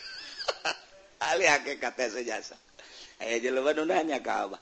ali 1.32 1.48
hakikat 1.48 1.96
sejasa. 2.12 2.56
Aya 3.20 3.40
jelema 3.40 3.72
nu 3.72 3.88
nanya 3.88 4.20
ka 4.20 4.48
Abah. 4.48 4.60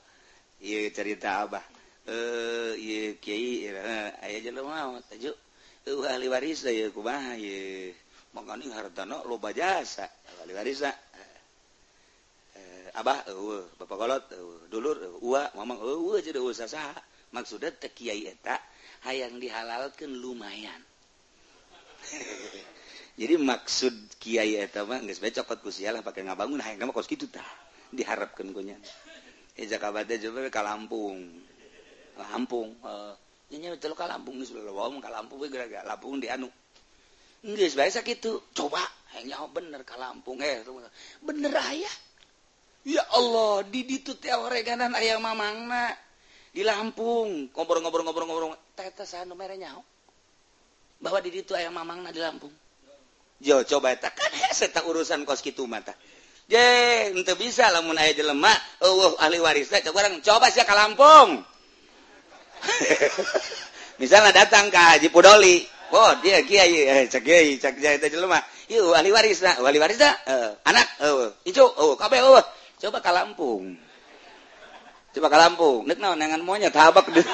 cerita 0.95 1.43
Abah. 1.43 1.63
Eh 2.07 3.19
Kyai 3.19 3.67
waris 6.31 6.63
hartano 8.71 9.23
loba 9.27 9.51
jasa 9.51 10.07
waris 10.47 10.81
Abah 12.93 13.25
eh, 13.25 13.63
Bapakkolot 13.81 14.23
eh, 14.37 14.69
dulur 14.69 14.97
eh, 15.01 15.25
uwa 15.25 15.49
ngomong 15.57 15.81
jadi 16.21 16.37
usaha 16.37 16.93
maksud 17.33 17.65
te 17.81 17.89
Kyai 17.89 18.29
hayang 19.03 19.41
dihalalkan 19.41 20.13
lumayan. 20.13 20.79
Jadi 23.19 23.37
maksud 23.37 23.93
Kyai 24.17 24.57
eta 24.57 24.85
pakai 24.85 26.25
ngabangun 26.25 26.61
hayang 26.61 26.85
mah 26.89 26.93
kos 26.93 27.09
kitu 27.09 27.29
di 29.53 29.69
Jakarta 29.69 30.17
juga 30.17 30.49
ke 30.49 30.61
Lampung. 30.61 31.17
Lampung 32.13 32.77
uh, 32.85 33.13
ini 33.53 33.69
betul 33.69 33.93
ke 33.93 34.05
Lampung 34.05 34.41
eh. 34.41 34.45
nih 34.49 35.09
Lampung 35.09 35.39
Lampung 35.85 36.13
di 36.17 36.27
anu. 36.29 36.49
Nggak 37.45 37.73
biasa 37.77 38.01
gitu 38.01 38.41
coba. 38.53 38.81
Eh, 39.13 39.21
Hanya 39.21 39.45
bener 39.49 39.85
ke 39.85 39.93
Lampung 39.93 40.41
eh 40.41 40.65
bener. 41.21 41.53
Aya 41.53 41.85
ya. 42.85 43.03
Allah 43.13 43.61
di 43.69 43.85
ditu 43.85 44.17
teoreganan 44.17 44.97
ayam 44.97 45.21
ayah 45.21 45.21
mamangna. 45.21 45.85
Di 46.53 46.61
Lampung 46.61 47.49
ngobrol-ngobrol-ngobrol-ngobrol 47.49 48.53
tetes 48.77 49.17
anu 49.17 49.33
merenya 49.33 49.73
bahwa 51.01 51.17
di 51.21 51.29
ditu 51.33 51.53
ayah 51.57 51.69
mamangna 51.69 52.09
di 52.09 52.21
Lampung. 52.21 52.53
Jo 53.41 53.61
coba 53.65 53.93
tak 53.97 54.17
kan 54.17 54.33
hese 54.33 54.69
tak 54.69 54.85
urusan 54.85 55.25
kos 55.25 55.45
gitu 55.45 55.65
mata 55.69 55.93
untuk 57.15 57.39
bisa 57.39 57.71
lamun 57.71 57.95
ayah 57.95 58.13
jelemak 58.19 58.59
uh, 58.83 59.15
ahli 59.23 59.39
waris 59.39 59.71
coba 59.71 60.11
coba 60.19 60.45
sih 60.51 60.61
ke 60.67 60.75
Lampung. 60.75 61.39
Misalnya 64.01 64.43
datang 64.43 64.67
ke 64.67 64.79
Haji 64.79 65.07
Pudoli. 65.07 65.63
Oh 65.93 66.11
dia 66.25 66.41
kiai 66.41 66.89
eh, 66.89 67.05
cek 67.05 67.21
kiai 67.23 67.55
cek 67.61 67.79
kiai 67.79 67.95
itu 68.01 68.17
jelema. 68.17 68.41
Yuk 68.67 68.91
ahli 68.91 69.13
warisna. 69.13 69.61
Oh, 69.61 69.67
ahli 69.69 69.79
warisna 69.79 70.09
uh, 70.25 70.51
anak 70.67 70.87
uh, 71.05 71.31
itu 71.45 71.61
uh, 71.61 71.93
kabe 71.95 72.19
uh, 72.19 72.43
coba 72.81 72.97
ke 72.99 73.11
Lampung. 73.13 73.77
Coba 75.13 75.27
ke 75.29 75.37
Lampung. 75.37 75.85
Nek 75.85 76.01
naon 76.01 76.17
dengan 76.17 76.41
monyet 76.41 76.73
tabak 76.73 77.07
deh. 77.13 77.23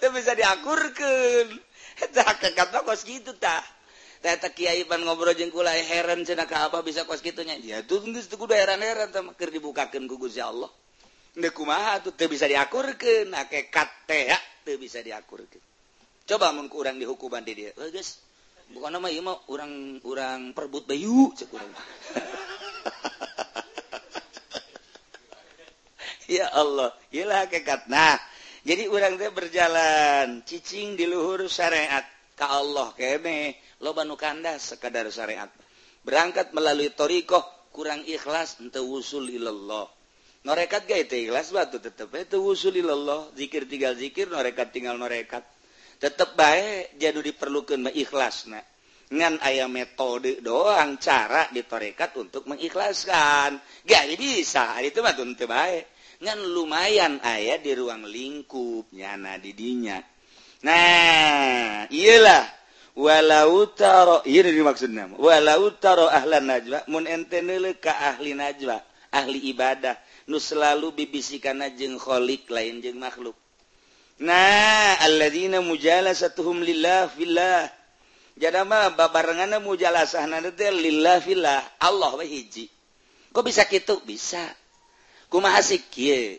Itu 0.00 0.08
bisa 0.16 0.32
diakurkan 0.32 1.60
tak 2.08 2.40
kata 2.40 2.80
kos 2.88 3.04
gitu 3.04 3.36
tak 3.36 3.60
Kyaiban 4.20 5.08
ngobrol 5.08 5.32
jengkula 5.32 5.72
heran 5.72 6.28
cena 6.28 6.44
apa 6.44 6.84
bisa 6.84 7.08
kos 7.08 7.24
gitunya 7.24 7.56
ya 7.56 7.80
tuh 7.80 8.04
kudu 8.04 8.52
heran-heran 8.52 9.08
sama 9.08 9.32
ker 9.32 9.48
dibukakan 9.48 10.04
gugus 10.04 10.36
ya 10.36 10.52
Allah 10.52 10.68
Ndek 11.30 11.54
kumaha 11.54 12.02
tuh 12.02 12.10
teu 12.10 12.26
bisa 12.26 12.50
diakurkeun 12.50 13.30
hakikat 13.30 14.10
teh 14.10 14.34
ya 14.34 14.38
teu 14.66 14.74
bisa 14.82 14.98
diakurkeun. 14.98 15.62
Coba 16.26 16.50
mun 16.50 16.66
urang 16.74 16.98
dihukuman 16.98 17.38
di 17.46 17.54
dia. 17.54 17.70
Eh 17.78 17.94
geus 17.94 18.18
bukan 18.74 18.98
nama 18.98 19.06
ieu 19.14 19.22
mah 19.22 19.38
urang 19.46 20.02
urang 20.02 20.50
perbut 20.50 20.90
bayu 20.90 21.30
cek 21.38 21.54
urang. 21.54 21.70
ya 26.34 26.50
Allah, 26.50 26.90
ieu 27.14 27.30
kekat. 27.46 27.86
Nah, 27.86 28.18
jadi 28.66 28.90
orang 28.90 29.14
teh 29.14 29.30
berjalan 29.30 30.42
cicing 30.42 30.98
di 30.98 31.06
luhur 31.06 31.46
syariat 31.46 32.02
ke 32.40 32.46
Allah 32.48 32.88
keme. 32.96 33.60
Loban 33.84 34.08
kanda 34.16 34.56
sekadar 34.56 35.04
syariat. 35.12 35.52
Berangkat 36.00 36.56
melalui 36.56 36.88
torikoh 36.96 37.44
kurang 37.68 38.00
ikhlas 38.08 38.56
untuk 38.64 38.88
wusul 38.88 39.28
ilallah. 39.28 39.84
Norekat 40.48 40.88
gak 40.88 41.12
itu 41.12 41.28
ikhlas 41.28 41.52
batu 41.52 41.76
tetep. 41.76 42.08
Itu 42.16 42.40
wusul 42.40 42.80
ilallah. 42.80 43.28
Zikir 43.36 43.68
tinggal 43.68 43.92
zikir 44.00 44.32
norekat 44.32 44.72
tinggal 44.72 44.96
norekat. 44.96 45.44
Tetep 46.00 46.32
baik 46.32 46.96
jadi 46.96 47.20
diperlukan 47.20 47.92
ikhlas 47.92 48.48
nah 48.48 48.64
ngan 49.10 49.42
ayam 49.42 49.74
metode 49.74 50.38
doang 50.38 50.96
cara 50.96 51.50
ditorekat 51.52 52.16
untuk 52.16 52.48
mengikhlaskan. 52.48 53.60
Gak 53.84 54.04
bisa 54.16 54.80
itu 54.80 55.04
mah 55.04 55.12
tuh 55.12 55.28
baik 55.44 56.00
ngan 56.20 56.40
lumayan 56.52 57.16
ayah 57.24 57.56
di 57.56 57.72
ruang 57.72 58.04
lingkupnya 58.04 59.16
nah 59.16 59.40
didinya 59.40 59.96
Nah, 60.60 61.88
iyalah 61.88 62.44
walau 62.92 63.64
taro 63.72 64.20
ini 64.28 64.52
dimaksud 64.52 64.92
nama. 64.92 65.16
Walau 65.16 65.72
taro 65.80 66.04
ahlan 66.08 66.52
najwa 66.52 66.84
mun 66.92 67.08
ente 67.08 67.40
neuleuh 67.40 67.80
ka 67.80 67.96
ahli 67.96 68.36
najwa, 68.36 68.76
ahli 69.08 69.40
ibadah 69.56 69.96
nu 70.28 70.36
selalu 70.36 70.92
bibisikan 70.92 71.64
jeung 71.74 71.96
kholik 71.96 72.52
lain 72.52 72.84
jeng 72.84 73.00
makhluk. 73.00 73.34
Nah, 74.20 75.00
alladzina 75.00 75.64
mujala 75.64 76.12
satuhum 76.12 76.60
lillah 76.60 77.08
fillah. 77.08 77.72
Jadi 78.36 78.60
mah 78.68 78.92
babarengana 78.92 79.60
mujalasahna 79.64 80.44
teh 80.52 80.68
lillah 80.68 81.24
fillah, 81.24 81.60
Allah 81.80 82.12
we 82.20 82.28
hiji. 82.28 82.68
Kok 83.32 83.44
bisa 83.44 83.64
gitu? 83.64 84.00
Bisa. 84.04 84.44
Kumaha 85.32 85.64
sih 85.64 85.80
kieu? 85.88 86.36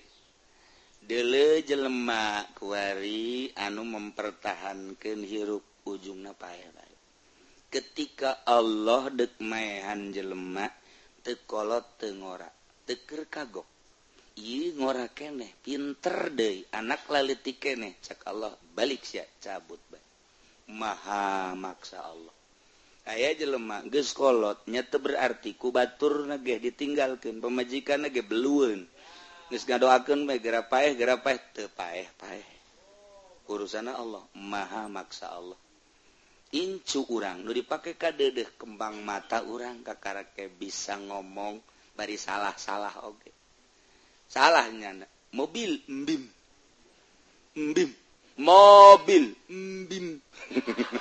dele 1.01 1.65
jelema 1.65 2.45
kuari 2.55 3.51
anu 3.57 3.83
mempertahankan 3.83 5.19
hirup 5.25 5.65
ujung 5.89 6.21
napaya 6.21 6.69
ketika 7.71 8.43
Allah 8.43 9.07
dekmahan 9.07 10.11
jelemak 10.11 10.75
tekolot 11.23 11.87
tengora 11.95 12.51
teker 12.83 13.23
kagok. 13.31 13.63
I 14.31 14.75
ngora 14.75 15.11
keneh 15.11 15.59
pinter 15.59 16.31
De 16.31 16.63
anak 16.71 17.07
laliti 17.11 17.55
keneh 17.55 17.99
cak 17.99 18.27
Allah 18.27 18.51
balik 18.75 19.03
sih 19.03 19.23
cabut 19.39 19.79
baik 19.91 20.03
maha 20.71 21.55
maksa 21.55 21.99
Allah. 22.03 22.35
Aya 23.07 23.35
jelemak 23.35 23.87
geskolotnya 23.91 24.87
te 24.87 24.99
berarti 24.99 25.55
kubatur 25.55 26.27
nageh 26.27 26.59
ditinggalkan 26.63 27.39
pemajikan 27.43 28.07
nage 28.07 28.23
beluun 28.23 28.87
doakan 29.51 30.23
urusan 33.51 33.91
Allah 33.91 34.23
maha 34.39 34.87
maksa 34.87 35.27
Allah. 35.27 35.59
Incu 36.55 37.03
urang 37.11 37.43
nu 37.43 37.51
dipakai 37.51 37.95
kadedeh 37.99 38.55
kembang 38.55 39.03
mata 39.03 39.43
urang 39.43 39.83
kakarake 39.83 40.47
bisa 40.51 40.95
ngomong 40.99 41.59
bari 41.95 42.15
salah 42.19 42.51
salah 42.59 42.91
oke 43.07 43.23
okay. 43.23 43.31
salahnya 44.31 45.07
mobil 45.35 45.79
mbim. 45.87 46.23
Mbim 47.55 47.91
mobil 48.39 49.35
mbim. 49.51 50.19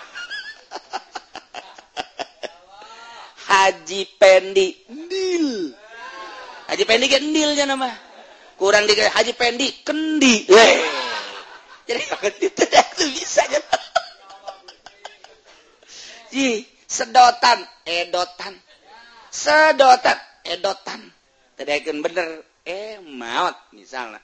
Haji 3.50 4.06
Pendi 4.14 4.74
Ndil. 4.86 5.74
Haji 6.70 6.84
Pendi 6.86 7.06
kan 7.10 7.22
Ndil 7.26 7.58
nama 7.66 8.09
kurang 8.60 8.84
di 8.84 8.92
Haji 8.92 9.32
pendi 9.32 9.72
kendi. 9.80 10.44
Jadi 11.88 12.02
itu 12.04 13.04
bisa 13.16 13.42
sedotan 16.86 17.58
edotan. 17.88 18.54
Sedotan 19.32 20.18
edotan. 20.44 21.00
Bener. 21.56 22.44
Eh 22.60 23.00
maut 23.00 23.56
misalnya. 23.72 24.20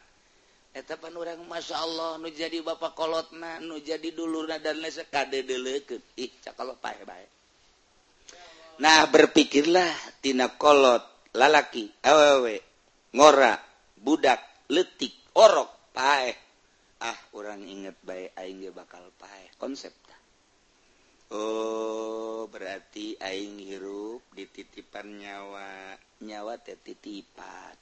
Orang 0.77 1.49
Masya 1.49 1.77
Allah 1.81 2.21
nu 2.21 2.29
jadi 2.29 2.61
Bapak 2.61 2.93
kolotna 2.93 3.65
nu 3.65 3.81
jadi 3.81 4.13
dulu 4.13 4.45
dan 4.45 4.77
kalau 6.53 6.77
nah 8.77 9.09
berpikirlahtina 9.09 10.61
kolot 10.61 11.01
lalaki 11.33 11.89
awewe 12.05 12.61
ngora 13.17 13.57
budak 14.01 14.69
letik 14.73 15.13
orok 15.37 15.93
pae 15.97 16.33
ah 17.05 17.19
orang 17.37 17.65
inget 17.65 17.97
baik 18.05 18.33
aing 18.41 18.65
bakal 18.73 19.05
pae 19.21 19.53
konsep 19.61 19.93
Oh 21.27 22.47
berarti 22.47 23.19
aing 23.19 23.59
hirup 23.59 24.23
di 24.31 24.47
titipan 24.47 25.19
nyawa 25.19 25.99
nyawa 26.23 26.55
teh 26.63 26.79
titipan. 26.79 27.75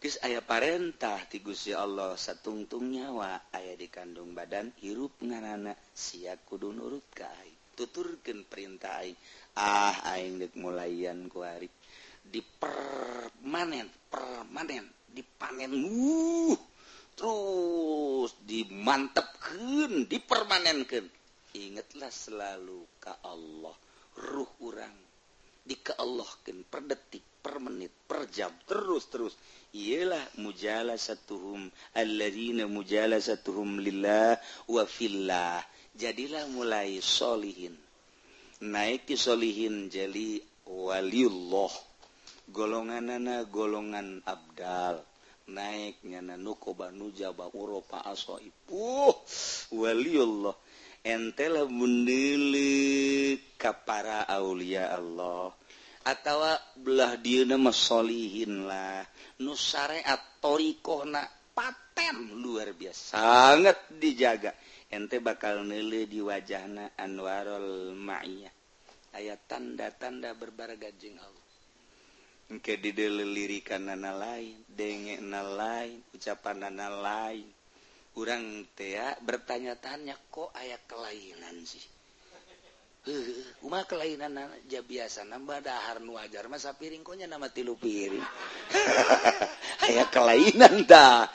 Kis 0.00 0.16
ayah 0.24 0.40
parentah 0.40 1.20
ti 1.28 1.44
Gusti 1.44 1.76
Allah 1.76 2.16
satungtung 2.16 2.88
nyawa 2.88 3.52
ayah 3.52 3.76
di 3.76 3.92
kandung 3.92 4.32
badan 4.32 4.72
hirup 4.80 5.12
ngaranna 5.20 5.76
sia 5.92 6.32
kudu 6.40 6.72
nurut 6.72 7.04
ka 7.12 7.28
aing. 7.28 7.76
Tuturkeun 7.76 8.48
perintah 8.48 9.04
aing. 9.04 9.18
Ah 9.52 10.16
aing 10.16 10.40
deuk 10.40 10.56
mulaian 10.56 11.28
ku 11.28 11.44
arif 11.44 11.81
dipermanen 12.26 13.88
permanen 14.10 14.86
dipanen 15.10 15.72
uh 15.74 16.58
terus 17.12 18.32
dimantapkan 18.46 20.08
dipermanenkan 20.08 21.04
ingatlah 21.52 22.08
selalu 22.08 22.88
ke 22.96 23.12
Allah 23.24 23.76
ruh 24.16 24.48
orang 24.64 24.96
di 25.62 25.78
ke 25.78 25.94
Allahkan 25.94 26.66
per 26.66 26.82
detik 26.82 27.22
per 27.42 27.62
menit 27.62 27.90
per 28.06 28.26
jam 28.30 28.50
terus 28.66 29.06
terus. 29.10 29.34
Ialah 29.74 30.38
mujalasatuhum 30.42 31.70
alladzina 31.98 32.66
mujalasatuhum 32.66 33.78
lillah 33.82 34.38
wa 34.70 34.84
fillah. 34.86 35.62
Jadilah 35.94 36.50
mulai 36.50 36.98
solihin. 37.02 37.74
Naik 38.62 39.10
di 39.10 39.16
solihin 39.18 39.90
jadi 39.90 40.38
waliullah. 40.66 41.91
golongan 42.52 43.08
nana 43.08 43.48
golongan 43.48 44.20
Abdal 44.28 45.00
naiknya 45.48 46.22
nanukoba 46.22 46.92
nujaba 46.94 47.50
uropa 47.56 48.04
aso 48.04 48.38
ipu. 48.38 49.10
Waliullah. 49.74 50.54
Entela 51.02 51.66
mendili 51.66 53.34
kap 53.58 53.82
para 53.82 54.22
Aulia 54.28 54.94
Allah. 54.94 55.50
Atawa 56.06 56.54
belah 56.78 57.18
dia 57.18 57.42
nama 57.46 57.70
solihin 57.70 58.66
namaslihinlah 58.66 59.06
nusariat 59.42 60.38
torikoh 60.38 61.02
na 61.06 61.26
paten 61.54 62.38
luar 62.38 62.70
biasa. 62.74 63.18
Sangat 63.18 63.90
dijaga. 63.98 64.54
Ente 64.92 65.18
bakal 65.18 65.64
nele 65.64 66.04
di 66.04 66.20
wajahna 66.20 66.94
Anwarul 67.00 67.96
Ma'iyah. 67.96 68.52
Ayat 69.16 69.40
tanda-tanda 69.48 70.36
berbara 70.36 70.76
gajeng 70.76 71.16
Allah. 71.16 71.41
engke 72.52 72.76
dilirikan 72.76 73.88
nana 73.88 74.12
lain 74.12 74.60
denge 74.68 75.16
na 75.24 75.40
lain 75.40 76.04
ucapan 76.12 76.68
nana 76.68 76.92
lain. 76.92 77.48
Kurang 78.12 78.68
tea 78.76 79.16
bertanya-tanya 79.24 80.12
kok 80.28 80.52
aya 80.52 80.76
kelainan 80.84 81.64
sih? 81.64 81.80
Uma 83.66 83.82
kelainan 83.82 84.36
aja 84.36 84.78
biasa 84.78 85.26
nambah 85.26 85.58
dahar 85.64 85.98
nu 85.98 86.14
ajar 86.20 86.46
masa 86.46 86.76
piring 86.76 87.02
konya 87.02 87.26
nama 87.26 87.50
tilu 87.50 87.74
piring. 87.74 88.22
Aya 89.90 90.06
kelainan 90.06 90.86
dah. 90.86 91.26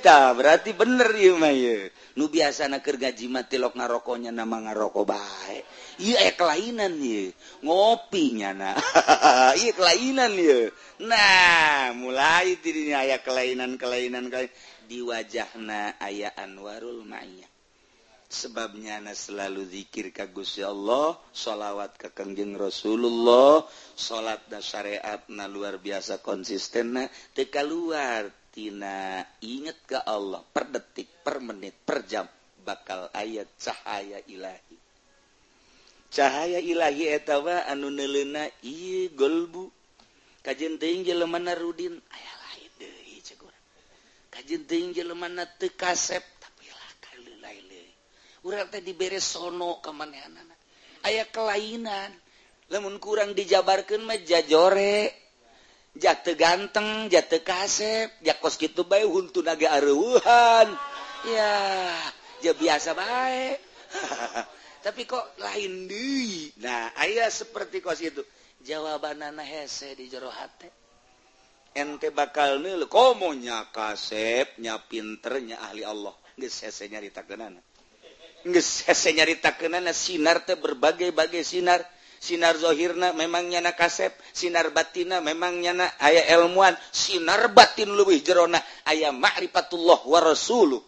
ta 0.00 0.32
berarti 0.32 0.72
bener 0.72 1.12
ya, 1.12 1.36
mah 1.36 1.52
ya. 1.52 1.92
nu 2.16 2.32
biasa 2.32 2.66
nak 2.66 2.80
naker 2.80 2.96
gajima 2.96 3.44
tilok 3.44 3.76
ngarokonya 3.76 4.32
nama 4.32 4.56
ngaroko 4.56 5.04
baik 5.04 5.64
iya 6.00 6.28
eh, 6.28 6.34
kelainan 6.34 6.96
ya. 6.96 7.28
ngopinya 7.60 8.50
na 8.56 8.70
iya 9.60 9.72
kelainan 9.76 10.32
ya. 10.32 10.72
nah 11.04 11.92
mulai 11.92 12.56
dirinya 12.64 13.04
ayah 13.04 13.20
kelainan 13.20 13.76
kelainan 13.76 14.32
kelainan 14.32 14.52
di 14.90 14.98
wajahna 15.06 15.94
ayah 16.02 16.34
anwarul 16.34 17.06
ma'iyah 17.06 17.46
sebabnya 18.30 19.02
na 19.02 19.10
selalu 19.10 19.66
zikir 19.66 20.14
ka 20.14 20.30
Gusti 20.30 20.62
Allah 20.62 21.18
sholawat 21.34 21.98
ke 21.98 22.08
Kengjeng 22.14 22.54
Rasulullah 22.54 23.66
salat 23.98 24.46
dan 24.46 24.62
syariat 24.62 25.18
na 25.34 25.50
luar 25.50 25.82
biasa 25.82 26.22
konsisten 26.22 26.94
na 26.94 27.04
teka 27.34 27.66
luar 27.66 28.30
tina 28.50 29.22
inget 29.40 29.78
ke 29.86 29.98
Allah 29.98 30.42
per 30.42 30.66
detik 30.70 31.22
per 31.22 31.38
menit 31.38 31.74
per 31.86 32.02
jam 32.06 32.26
bakal 32.66 33.08
ayat 33.14 33.48
cahaya 33.56 34.20
Ilahi. 34.26 34.76
Cahaya 36.10 36.58
Ilahi 36.58 37.04
etawa 37.14 37.64
anu 37.70 37.88
nelena 37.88 38.46
golbu. 39.14 39.70
Kajen 40.40 40.80
kajjin 40.80 41.20
mana 41.28 41.52
Rudin 41.52 41.92
aya 41.92 42.32
lain 42.48 42.72
kajjin 44.32 45.12
mana 45.12 45.44
tekasep 45.44 46.24
tapi 46.40 46.64
urang 48.40 48.72
teh 48.72 48.80
diberes 48.80 49.36
sono 49.36 49.84
kemana 49.84 50.16
anak 50.16 50.56
ayah 51.04 51.28
kelainan 51.28 52.08
lemun 52.72 52.96
kurang 52.96 53.36
dijabarkan 53.36 54.00
meja 54.00 54.40
mejajore 54.40 55.12
jatuh 55.96 56.36
ganteng 56.38 57.10
jatuh 57.10 57.42
kasep 57.42 58.08
jakos 58.22 58.54
gitu 58.58 58.86
bay 58.86 59.02
untuk 59.02 59.42
naga 59.42 59.74
aruhan 59.78 60.68
ya 61.26 61.52
ya 62.40 62.52
biasa 62.54 62.94
baik 62.94 63.58
tapi 64.86 65.04
kok 65.04 65.36
lain 65.42 65.90
di 65.90 66.48
nah 66.62 66.94
ayah 67.04 67.28
seperti 67.28 67.82
kos 67.84 68.00
itu. 68.00 68.22
Jawaban 68.60 69.24
anak 69.24 69.48
hese 69.48 69.96
di 69.96 70.12
jero 70.12 70.28
hati 70.28 70.68
ente 71.74 72.10
bakal 72.10 72.58
nil 72.60 72.90
komonya 72.90 73.70
kasepnya 73.70 74.82
pinternya 74.90 75.62
ahli 75.64 75.86
Allah. 75.86 76.14
Geus 76.36 76.60
hese 76.64 76.88
nyarita 76.90 77.24
kenana 77.24 77.60
geus 78.44 78.88
hese 78.88 79.12
nyarita 79.12 79.56
kenana 79.60 79.92
sinar 79.92 80.44
teh 80.44 80.56
berbagai-bagai 80.56 81.44
sinar. 81.44 81.84
sinar 82.20 82.60
dhohirna 82.60 83.16
memang 83.16 83.48
nyana 83.48 83.72
kasep 83.72 84.12
sinar 84.36 84.68
batina 84.76 85.24
memang 85.24 85.56
nyana 85.56 85.88
aya 85.96 86.28
elmuan 86.36 86.76
sinar 86.92 87.48
batin 87.56 87.88
luwih 87.96 88.20
jerona 88.20 88.60
aya 88.84 89.08
ma'rifatullah 89.08 90.04
wa 90.04 90.20
rasuluh. 90.20 90.84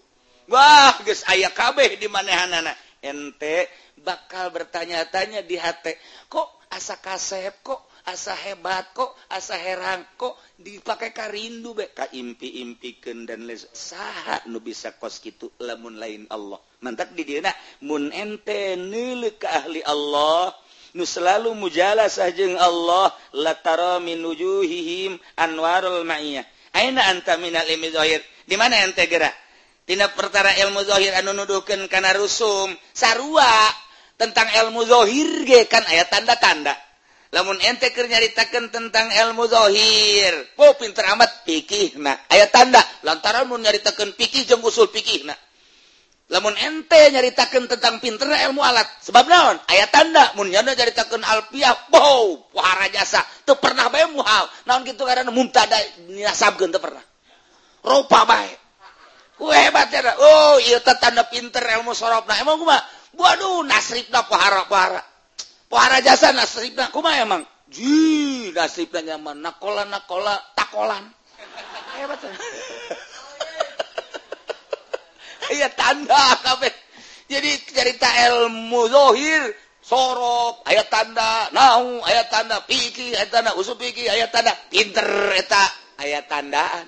Wah 0.53 0.93
geus 1.01 1.25
aya 1.33 1.49
kabeh 1.49 1.97
di 1.97 2.07
manehanana. 2.13 2.77
Ente 3.03 3.67
bakal 3.99 4.53
bertanya-tanya 4.55 5.43
di 5.43 5.59
hati 5.59 5.97
kok 6.31 6.69
asa 6.71 7.01
kasep 7.03 7.65
kok 7.67 7.91
asa 8.07 8.35
hebat 8.35 8.91
kok 8.95 9.15
asa 9.31 9.59
herang 9.59 10.07
kok 10.15 10.39
dipakai 10.61 11.11
karindu 11.11 11.75
be? 11.75 11.91
Ka 11.91 12.07
impi 12.13 12.63
impikan 12.63 13.27
dan 13.27 13.49
les 13.49 13.67
saha 13.73 14.45
nu 14.47 14.63
bisa 14.63 14.95
kos 15.01 15.19
gitu 15.19 15.51
lamun 15.65 15.99
lain 15.99 16.29
Allah. 16.31 16.61
Mantak 16.83 17.17
di 17.17 17.25
dia 17.27 17.51
mun 17.83 18.11
ente 18.15 18.77
nele 18.77 19.35
ke 19.39 19.47
ahli 19.47 19.83
Allah 19.83 20.55
nu 20.93 21.05
selalu 21.09 21.57
mujala 21.57 22.09
sajeng 22.09 22.57
Allah 22.57 23.13
lataro 23.37 24.01
minujuhihim 24.05 25.17
anwarul 25.37 26.05
ma'iyah. 26.05 26.45
Aina 26.73 27.13
anta 27.13 27.37
minal 27.37 27.69
ilmi 27.69 27.93
zahir? 27.93 28.21
Di 28.49 28.57
mana 28.57 28.81
ente 28.85 29.05
gerak? 29.09 29.33
Tina 29.85 30.09
perkara 30.13 30.57
ilmu 30.63 30.81
zahir 30.87 31.13
anu 31.19 31.37
nuduhkeun 31.37 31.91
kana 31.91 32.17
rusum 32.17 32.73
sarua 32.95 33.51
tentang 34.17 34.49
ilmu 34.49 34.87
zahir 34.89 35.45
ge 35.45 35.69
kan 35.69 35.85
aya 35.89 36.09
tanda-tanda. 36.09 36.73
Lamun 37.33 37.57
ente 37.65 37.89
keur 37.97 38.13
nyaritakeun 38.13 38.69
tentang 38.69 39.09
ilmu 39.09 39.49
zahir 39.49 40.37
oh 40.61 40.77
pinter 40.77 41.09
amat 41.17 41.49
pikihna 41.49 42.29
aya 42.29 42.45
tanda 42.53 42.85
lantaran 43.09 43.49
mun 43.49 43.65
nyaritakeun 43.65 44.13
pikih 44.13 44.45
jeung 44.45 44.61
usul 44.61 44.93
pikihna 44.93 45.33
lamun 46.33 46.57
ente 46.57 46.97
nyaritakan 47.13 47.69
tentang 47.69 48.01
pinter 48.01 48.25
ilmu 48.49 48.65
alat. 48.65 48.89
Sebab 49.05 49.29
naon? 49.29 49.61
Ayat 49.69 49.93
tanda 49.93 50.33
mun 50.33 50.49
nyaritakan 50.49 51.21
alpiah 51.21 51.77
wow 51.93 52.41
wahara 52.57 52.89
jasa 52.89 53.21
teu 53.45 53.61
pernah 53.61 53.93
bae 53.93 54.09
muhal. 54.09 54.49
Naon 54.65 54.89
gitu 54.89 55.05
karena 55.05 55.29
mumtada 55.29 55.77
ninasabkeun 56.09 56.73
teu 56.73 56.81
pernah. 56.81 57.05
Rupa 57.85 58.25
baik 58.25 58.63
ku 59.43 59.51
hebat 59.51 59.91
ya 59.91 60.15
oh 60.23 60.61
ieu 60.63 60.79
tanda 60.81 61.27
pinter 61.27 61.67
ilmu 61.67 61.91
sorobna 61.99 62.39
emang 62.39 62.63
kumaha 62.63 62.79
waduh 63.19 63.67
nasribna 63.67 64.23
pohara 64.31 64.71
pohara 64.71 65.03
pohara 65.67 65.99
jasa 65.99 66.31
nasribna 66.31 66.95
kuma 66.95 67.19
emang 67.19 67.43
ji 67.67 68.53
nasribna 68.57 69.03
nyaman. 69.05 69.43
Nakola 69.43 69.85
nakola 69.85 70.37
takolan. 70.57 71.05
Hebat 71.99 72.21
ya. 72.25 72.33
Iya 75.53 75.69
tanda 75.73 76.41
kabeh 76.41 76.73
jadi 77.33 77.51
cerita 77.65 78.09
ilmu 78.29 78.93
zohir 78.93 79.57
sorop 79.83 80.63
ayat 80.69 80.93
tanda 80.93 81.49
nau 81.57 82.05
ayat 82.05 82.29
tanda 82.29 82.61
piki 82.69 83.17
ayat 83.17 83.33
tanda 83.33 83.57
usul 83.57 83.81
piki 83.81 84.05
ayat 84.05 84.29
tanda 84.29 84.53
pinter 84.69 85.33
eta 85.37 85.65
ayat 85.99 86.27
tandaan. 86.31 86.87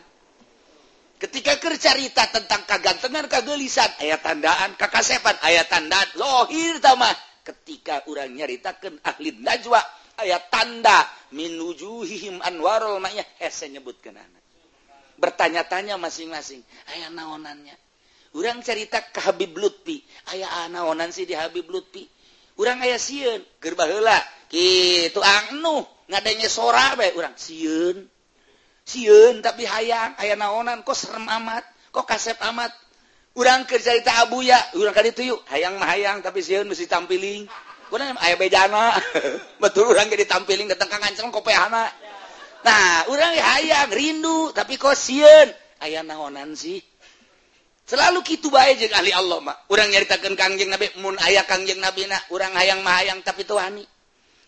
Ketika 1.18 1.56
kercerita 1.56 2.28
tentang 2.28 2.68
kagantengan 2.68 3.24
kagelisan 3.30 3.88
ayat 4.02 4.20
tandaan 4.20 4.76
kakasepan 4.76 5.38
ayat 5.40 5.70
tandaan 5.70 6.08
zohir 6.12 6.82
tamah 6.84 7.14
ketika 7.46 8.04
orang 8.10 8.34
nyaritakan 8.36 9.00
ahli 9.00 9.32
najwa 9.40 9.80
ayat 10.20 10.52
tanda 10.52 11.08
minujuhihim 11.32 12.44
anwarul 12.44 13.00
ma'yah 13.00 13.24
hese 13.40 13.72
nyebutkan 13.72 14.18
anak. 14.18 14.42
Bertanya-tanya 15.16 15.96
masing-masing 15.96 16.60
ayah 16.92 17.08
naonannya 17.08 17.84
orang 18.35 18.61
cerita 18.61 18.99
ke 19.01 19.22
Habib 19.22 19.55
Lutfi. 19.55 20.03
Aya 20.35 20.66
naonan 20.68 21.14
sih 21.14 21.24
di 21.24 21.39
Habib 21.39 21.70
Lutfi. 21.70 22.05
Orang 22.55 22.82
aya 22.82 22.99
siun 22.99 23.43
gerbalah 23.59 24.22
gitu 24.47 25.18
anu 25.18 25.82
ngadanya 26.07 26.47
sora 26.47 26.95
baik 26.95 27.18
orang 27.18 27.35
siun 27.35 28.07
siun 28.87 29.43
tapi 29.43 29.66
hayang 29.66 30.14
aya 30.22 30.39
naonan 30.39 30.87
kok 30.87 30.95
serem 30.95 31.26
amat 31.26 31.64
kok 31.91 32.07
kasep 32.07 32.39
amat. 32.55 32.70
Orang 33.35 33.66
cerita 33.66 34.22
Abu 34.22 34.47
ya 34.47 34.55
orang 34.78 34.95
kali 34.95 35.11
itu 35.11 35.35
yuk 35.35 35.43
hayang 35.51 35.74
mah 35.82 35.91
hayang 35.91 36.22
tapi 36.22 36.39
siun 36.39 36.70
mesti 36.70 36.87
tampiling. 36.87 37.51
Kurang 37.91 38.14
ayah 38.22 38.39
bejana 38.39 38.95
betul 39.62 39.91
orang 39.91 40.07
jadi 40.11 40.26
tampiling 40.26 40.70
datang 40.70 40.91
ke 40.91 40.99
ngancem 40.99 41.30
kopehana 41.30 41.91
nah 42.64 43.05
orang 43.12 43.37
hayang 43.37 43.93
rindu 43.93 44.55
tapi 44.55 44.78
kok 44.78 44.95
siun 44.95 45.51
aya 45.82 46.07
naonan 46.07 46.55
sih. 46.55 46.78
selalu 47.85 48.24
gitu 48.24 48.49
baik 48.49 48.80
je 48.80 48.87
ahli 48.93 49.12
Allah 49.12 49.41
mah 49.41 49.57
orang 49.68 49.93
nyaritakan 49.93 50.35
Kangjeng 50.35 50.72
Nabi 50.72 50.89
mun 51.01 51.16
ayah 51.20 51.45
Kangjeng 51.45 51.80
Nabi 51.80 52.09
nah 52.09 52.20
orang 52.32 52.53
hayang 52.57 52.80
mahayang 52.80 53.20
tapi 53.20 53.45
tuhani 53.45 53.85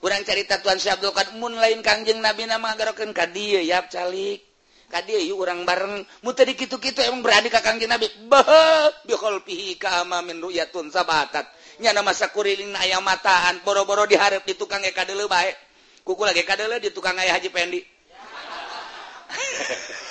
orang 0.04 0.24
cerita 0.24 0.60
Tuhan 0.60 0.80
Syekh 0.80 1.00
Abdul 1.00 1.12
Qadir 1.12 1.34
mun 1.36 1.56
lain 1.56 1.80
Kangjeng 1.84 2.20
Nabi 2.20 2.48
nama 2.48 2.72
garokeun 2.76 3.12
ka 3.16 3.26
dieu 3.28 3.60
ya 3.60 3.84
calik. 3.88 4.44
Ka 4.86 5.02
dieu 5.02 5.18
yeuh 5.18 5.42
bareng. 5.66 6.06
Mun 6.22 6.30
tadi 6.30 6.54
kitu-kitu 6.54 7.02
emang 7.02 7.26
berani 7.26 7.50
ka 7.50 7.58
Kangjeng 7.58 7.90
Nabi 7.90 8.06
beuh 8.30 8.92
biqalbihi 9.02 9.82
ka 9.82 10.06
amamin 10.06 10.38
ru'yatun 10.38 10.94
sabatat. 10.94 11.50
Nyana 11.82 12.06
masa 12.06 12.30
kuriling 12.30 12.70
ayam 12.78 13.02
mataan 13.02 13.60
boro-boro 13.66 14.06
diharap 14.06 14.46
di 14.46 14.54
tukang 14.54 14.80
eka 14.86 15.02
baik 15.04 15.66
kuku 16.06 16.22
lagi 16.22 16.46
ka 16.46 16.54
di 16.54 16.94
tukang 16.94 17.18
aya 17.18 17.34
Haji 17.34 17.50
Pendi 17.50 17.82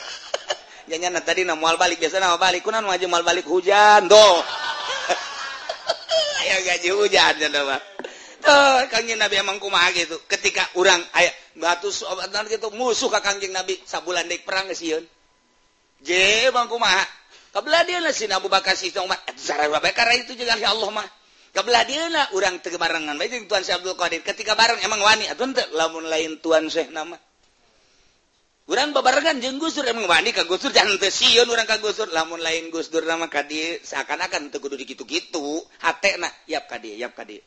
jadinya 0.85 1.21
tadi 1.21 1.45
na 1.45 1.57
mual 1.57 1.77
balik 1.77 2.01
biasa 2.01 2.21
nama 2.21 2.37
balik. 2.37 2.65
Kunan 2.65 2.85
maju 2.85 3.05
mual 3.09 3.25
balik? 3.25 3.45
Hujan 3.45 4.09
do 4.09 4.17
ayo 6.45 6.61
gaji 6.61 6.89
hujan 6.93 7.33
jana 7.41 7.61
mah 7.65 7.81
tuh 8.45 8.85
kangjeng 8.93 9.17
nabi 9.17 9.41
emang 9.41 9.57
kumaha 9.57 9.89
gitu. 9.97 10.21
Ketika 10.29 10.61
orang 10.77 11.01
aya 11.17 11.33
batu 11.57 11.89
sobat 11.89 12.29
gitu 12.45 12.69
musuh 12.77 13.09
ka 13.09 13.19
kangjeng 13.19 13.49
nabi 13.49 13.81
sabulan 13.83 14.29
dek 14.29 14.45
perang 14.45 14.69
sieun 14.71 15.01
je 16.05 16.53
bang 16.53 16.69
kumaha? 16.69 17.03
Kabelah 17.55 17.87
dia 17.87 18.03
lah 18.03 18.11
si 18.11 18.27
Abu 18.27 18.51
Bakar 18.51 18.75
si 18.75 18.91
Umar 18.99 19.15
eh, 19.31 19.35
sarah 19.39 19.71
Abu 19.71 19.87
itu 20.19 20.35
juga 20.35 20.59
ya 20.59 20.75
Allah 20.75 20.91
mah. 20.91 21.07
Kabelah 21.55 21.87
dia 21.87 22.11
lah 22.11 22.27
orang 22.35 22.59
teu 22.59 22.75
Baik 22.75 23.15
bae 23.15 23.47
Tuan 23.47 23.63
Syekh 23.63 23.79
Abdul 23.79 23.95
Qadir. 23.95 24.19
Ketika 24.27 24.59
bareng 24.59 24.83
emang 24.83 24.99
wani 24.99 25.23
Atau 25.31 25.47
ente. 25.47 25.63
lamun 25.71 26.03
lain 26.11 26.35
Tuan 26.43 26.67
Syekh 26.67 26.91
nama 26.91 27.15
kurang 28.65 28.97
bebargan 28.97 29.37
jeng 29.37 29.61
Gusur 29.61 29.85
emang 29.85 30.09
mandi 30.09 30.33
ka 30.33 30.43
Gusur 30.49 30.73
jangan 30.73 30.97
teu 30.97 31.13
sieun 31.13 31.45
urang 31.45 31.69
ka 31.69 31.77
Gusur. 31.77 32.09
Lamun 32.09 32.41
lain 32.41 32.73
Gusur 32.73 33.05
nama 33.05 33.29
kadi 33.29 33.81
seakan-akan 33.85 34.49
teu 34.49 34.57
kudu 34.57 34.75
dikitu-kitu. 34.77 35.61
Hatena 35.85 36.27
yap 36.49 36.65
ka 36.65 36.81
dieu 36.81 36.97
yap 36.97 37.13
ka 37.13 37.23
dieu 37.23 37.45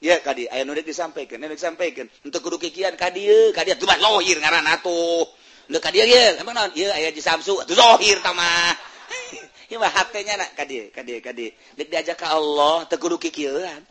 ya 0.00 0.20
kadi 0.20 0.48
aya 0.52 0.64
nu 0.68 0.76
rek 0.76 0.84
disampaikeun 0.84 1.40
rek 1.40 1.56
disampaikeun 1.56 2.08
henteu 2.24 2.40
kudu 2.44 2.60
kikian 2.60 2.92
ka 3.00 3.08
dieu 3.08 3.52
ka 3.56 3.64
dieu 3.64 3.76
tuh 3.80 3.88
lohir 3.88 4.36
ngaranna 4.40 4.76
atuh. 4.80 5.24
Nu 5.72 5.78
ka 5.80 5.90
dieu 5.90 6.06
ye 6.06 6.38
emang 6.38 6.54
naon? 6.54 6.70
Ieu 6.76 6.92
aya 6.92 7.10
di 7.10 7.22
Samsu. 7.24 7.58
Atuh 7.64 7.74
zohir 7.74 8.20
ta 8.20 8.30
mah. 8.36 8.76
Ieu 9.72 9.80
mah 9.80 9.90
hatenya 9.90 10.36
na 10.36 10.46
ka 10.52 10.68
dieu 10.68 10.92
ka 10.92 11.02
dieu 11.02 11.18
ka 11.24 11.32
dieu 11.32 11.50
dek 11.74 11.88
diajak 11.88 12.20
ka 12.20 12.36
Allah 12.36 12.84
teu 12.86 13.00
kudu 13.00 13.16
kikieuan. 13.18 13.82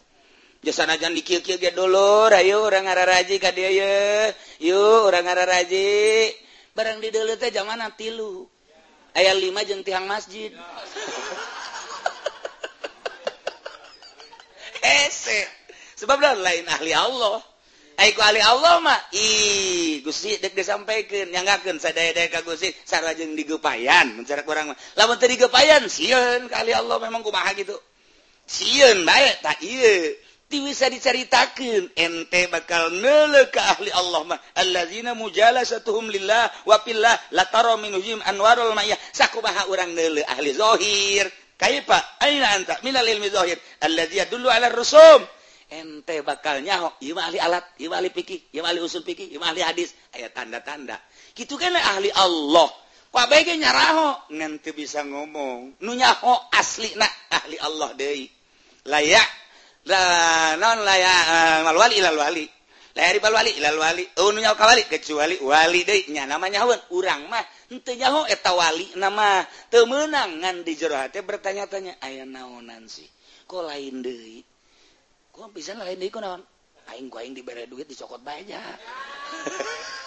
Jasa 0.65 0.89
najan 0.89 1.13
dikieu-kieu 1.13 1.61
ge 1.61 1.69
dulur 1.77 2.33
ayo 2.33 2.65
urang 2.65 2.89
ngararaji 2.89 3.37
ka 3.37 3.53
dieu 3.53 3.69
ye. 3.69 4.33
Yuk 4.65 5.09
urang 5.09 5.25
ngararaji 5.25 5.89
barang 6.75 6.99
di 6.99 7.09
teh 7.09 7.51
zaman 7.55 7.79
tilu. 7.95 8.43
Ayat 9.15 9.39
lima 9.39 9.63
jeng 9.63 9.79
tiang 9.79 10.03
masjid. 10.11 10.51
Hese. 14.83 15.47
Sebab 15.95 16.19
lain 16.19 16.67
ahli 16.67 16.91
Allah. 16.91 17.39
Aiku 17.95 18.19
ahli 18.19 18.43
Allah 18.43 18.83
mah 18.83 18.99
ih 19.15 20.03
Gusti 20.03 20.35
dek 20.35 20.51
disampaikan 20.51 21.31
yang 21.31 21.47
ngakeun 21.47 21.79
sadaya-daya 21.79 22.27
ka 22.27 22.43
Gusti 22.43 22.75
sarajeng 22.83 23.39
digepayan 23.39 24.19
mencari 24.19 24.43
kurang 24.43 24.75
mah. 24.75 24.77
Lamun 24.99 25.15
teu 25.15 25.31
digepayan 25.31 25.87
sieun 25.87 26.51
kali 26.51 26.75
Allah 26.75 26.99
memang 26.99 27.23
kumaha 27.23 27.55
gitu. 27.55 27.79
Sieun 28.43 29.07
bae 29.07 29.31
tak 29.39 29.63
ieu. 29.63 30.11
bisa 30.61 30.87
diceritakan. 30.87 31.91
Ente 31.97 32.47
bakal 32.47 32.93
nele 32.93 33.49
ke 33.49 33.59
ahli 33.59 33.91
Allah 33.91 34.21
mah. 34.23 34.39
Allazina 34.55 35.17
mujalasatuhum 35.17 36.07
lillah 36.11 36.51
wa 36.63 36.77
wapillah 36.77 37.15
lataro 37.33 37.79
min 37.81 37.95
hujim 37.95 38.21
anwarul 38.23 38.71
mayah 38.77 38.97
sakumaha 39.11 39.67
urang 39.67 39.91
nele 39.91 40.21
ahli 40.23 40.53
zohir. 40.53 41.27
Kaifa 41.55 42.19
aina 42.19 42.51
anta? 42.55 42.79
Minal 42.83 43.07
ilmi 43.07 43.31
zohir. 43.31 43.57
Allazi 43.81 44.19
yadullu 44.19 44.51
ala 44.51 44.69
rusum. 44.71 45.23
Ente 45.71 46.21
bakal 46.21 46.61
nyaho 46.61 46.93
ieu 47.01 47.17
ahli 47.17 47.41
alat 47.41 47.65
ieu 47.81 47.89
ahli 47.89 48.13
fikih 48.13 48.53
ieu 48.53 48.61
ahli 48.61 48.83
usul 48.83 49.01
fikih 49.01 49.33
ieu 49.33 49.41
ahli 49.41 49.65
hadis. 49.65 49.97
Aya 50.13 50.29
tanda-tanda. 50.29 50.99
Gitu 51.33 51.57
kan 51.57 51.73
ahli 51.73 52.13
Allah. 52.13 52.69
Pak 53.15 53.31
bae 53.31 53.47
nyaraho? 53.47 54.27
Nanti 54.35 54.75
bisa 54.75 54.99
ngomong 55.07 55.79
nunyaho 55.79 56.51
asli 56.51 56.91
na 56.99 57.07
ahli 57.31 57.55
Allah 57.63 57.95
deui. 57.95 58.27
Layak 58.85 59.44
non 59.85 60.79
eh, 60.81 61.61
malwali 61.61 62.01
ilalwali 62.01 62.45
kecuali 64.87 65.35
wali 65.43 65.81
namanya 66.25 66.65
urang 66.89 67.27
mah. 67.29 67.45
Henteu 67.69 68.25
eta 68.29 68.53
wali 68.53 68.93
nama 68.95 69.41
temenangan 69.73 70.63
di 70.63 70.73
jerohati 70.77 71.19
bertanya-tanya 71.21 71.97
aya 72.01 72.23
naonan 72.23 72.85
sih? 72.87 73.09
Kok 73.45 73.61
lain 73.67 74.01
de 74.01 74.41
kok 75.33 75.51
pisan 75.53 75.81
lain 75.81 75.99
di 75.99 76.09
naon? 76.09 76.41
Aing 76.85 77.09
ku 77.09 77.17
aing 77.17 77.33
duit 77.33 77.89
dicokot 77.89 78.21
banyak 78.21 78.61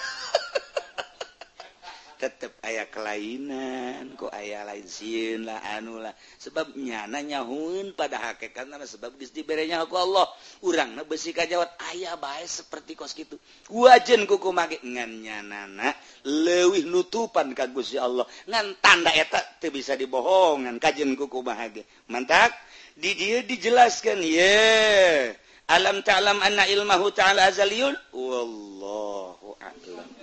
tetap 2.18 2.52
ayaah 2.66 2.90
kelainan 2.90 4.18
kok 4.18 4.34
ayaah 4.34 4.66
lain 4.68 4.84
sinlah 4.84 5.62
anulah 5.78 6.10
sebab 6.42 6.74
nyananya 6.74 7.46
Hun 7.46 7.94
pada 7.94 8.18
hakekat 8.18 8.66
karena 8.66 8.82
sebab 8.82 9.14
dibernya 9.16 9.86
aku 9.86 9.94
Allah. 9.94 10.26
Urang 10.66 10.98
besi 11.06 11.30
kajjawat 11.30 11.78
ayaah 11.94 12.18
baik 12.18 12.50
seperti 12.50 12.98
kos 12.98 13.14
gitu 13.14 13.38
wajan 13.70 14.26
kuku 14.26 14.50
magengannya 14.50 15.38
nana 15.46 15.94
lewih 16.26 16.84
nutupan 16.90 17.54
kagusi 17.54 17.96
Allah. 17.96 18.26
Ngan 18.50 18.82
tanda 18.82 19.14
etak 19.14 19.62
tuh 19.62 19.70
bisa 19.70 19.94
dibohongan 19.94 20.82
kajen 20.82 21.14
kuku 21.14 21.40
bahagia 21.46 21.86
mantap 22.10 22.50
di 22.98 23.14
dia 23.14 23.46
dijelaskan 23.46 24.18
ye 24.26 24.42
yeah. 24.42 25.48
alam 25.68 26.00
ta'lam 26.00 26.40
ta 26.40 26.48
anna 26.48 26.64
ilmahu 26.64 27.12
ta'ala 27.12 27.52
azaliyun? 27.52 27.92
Wallahu 28.16 29.52
a'lam. 29.60 30.17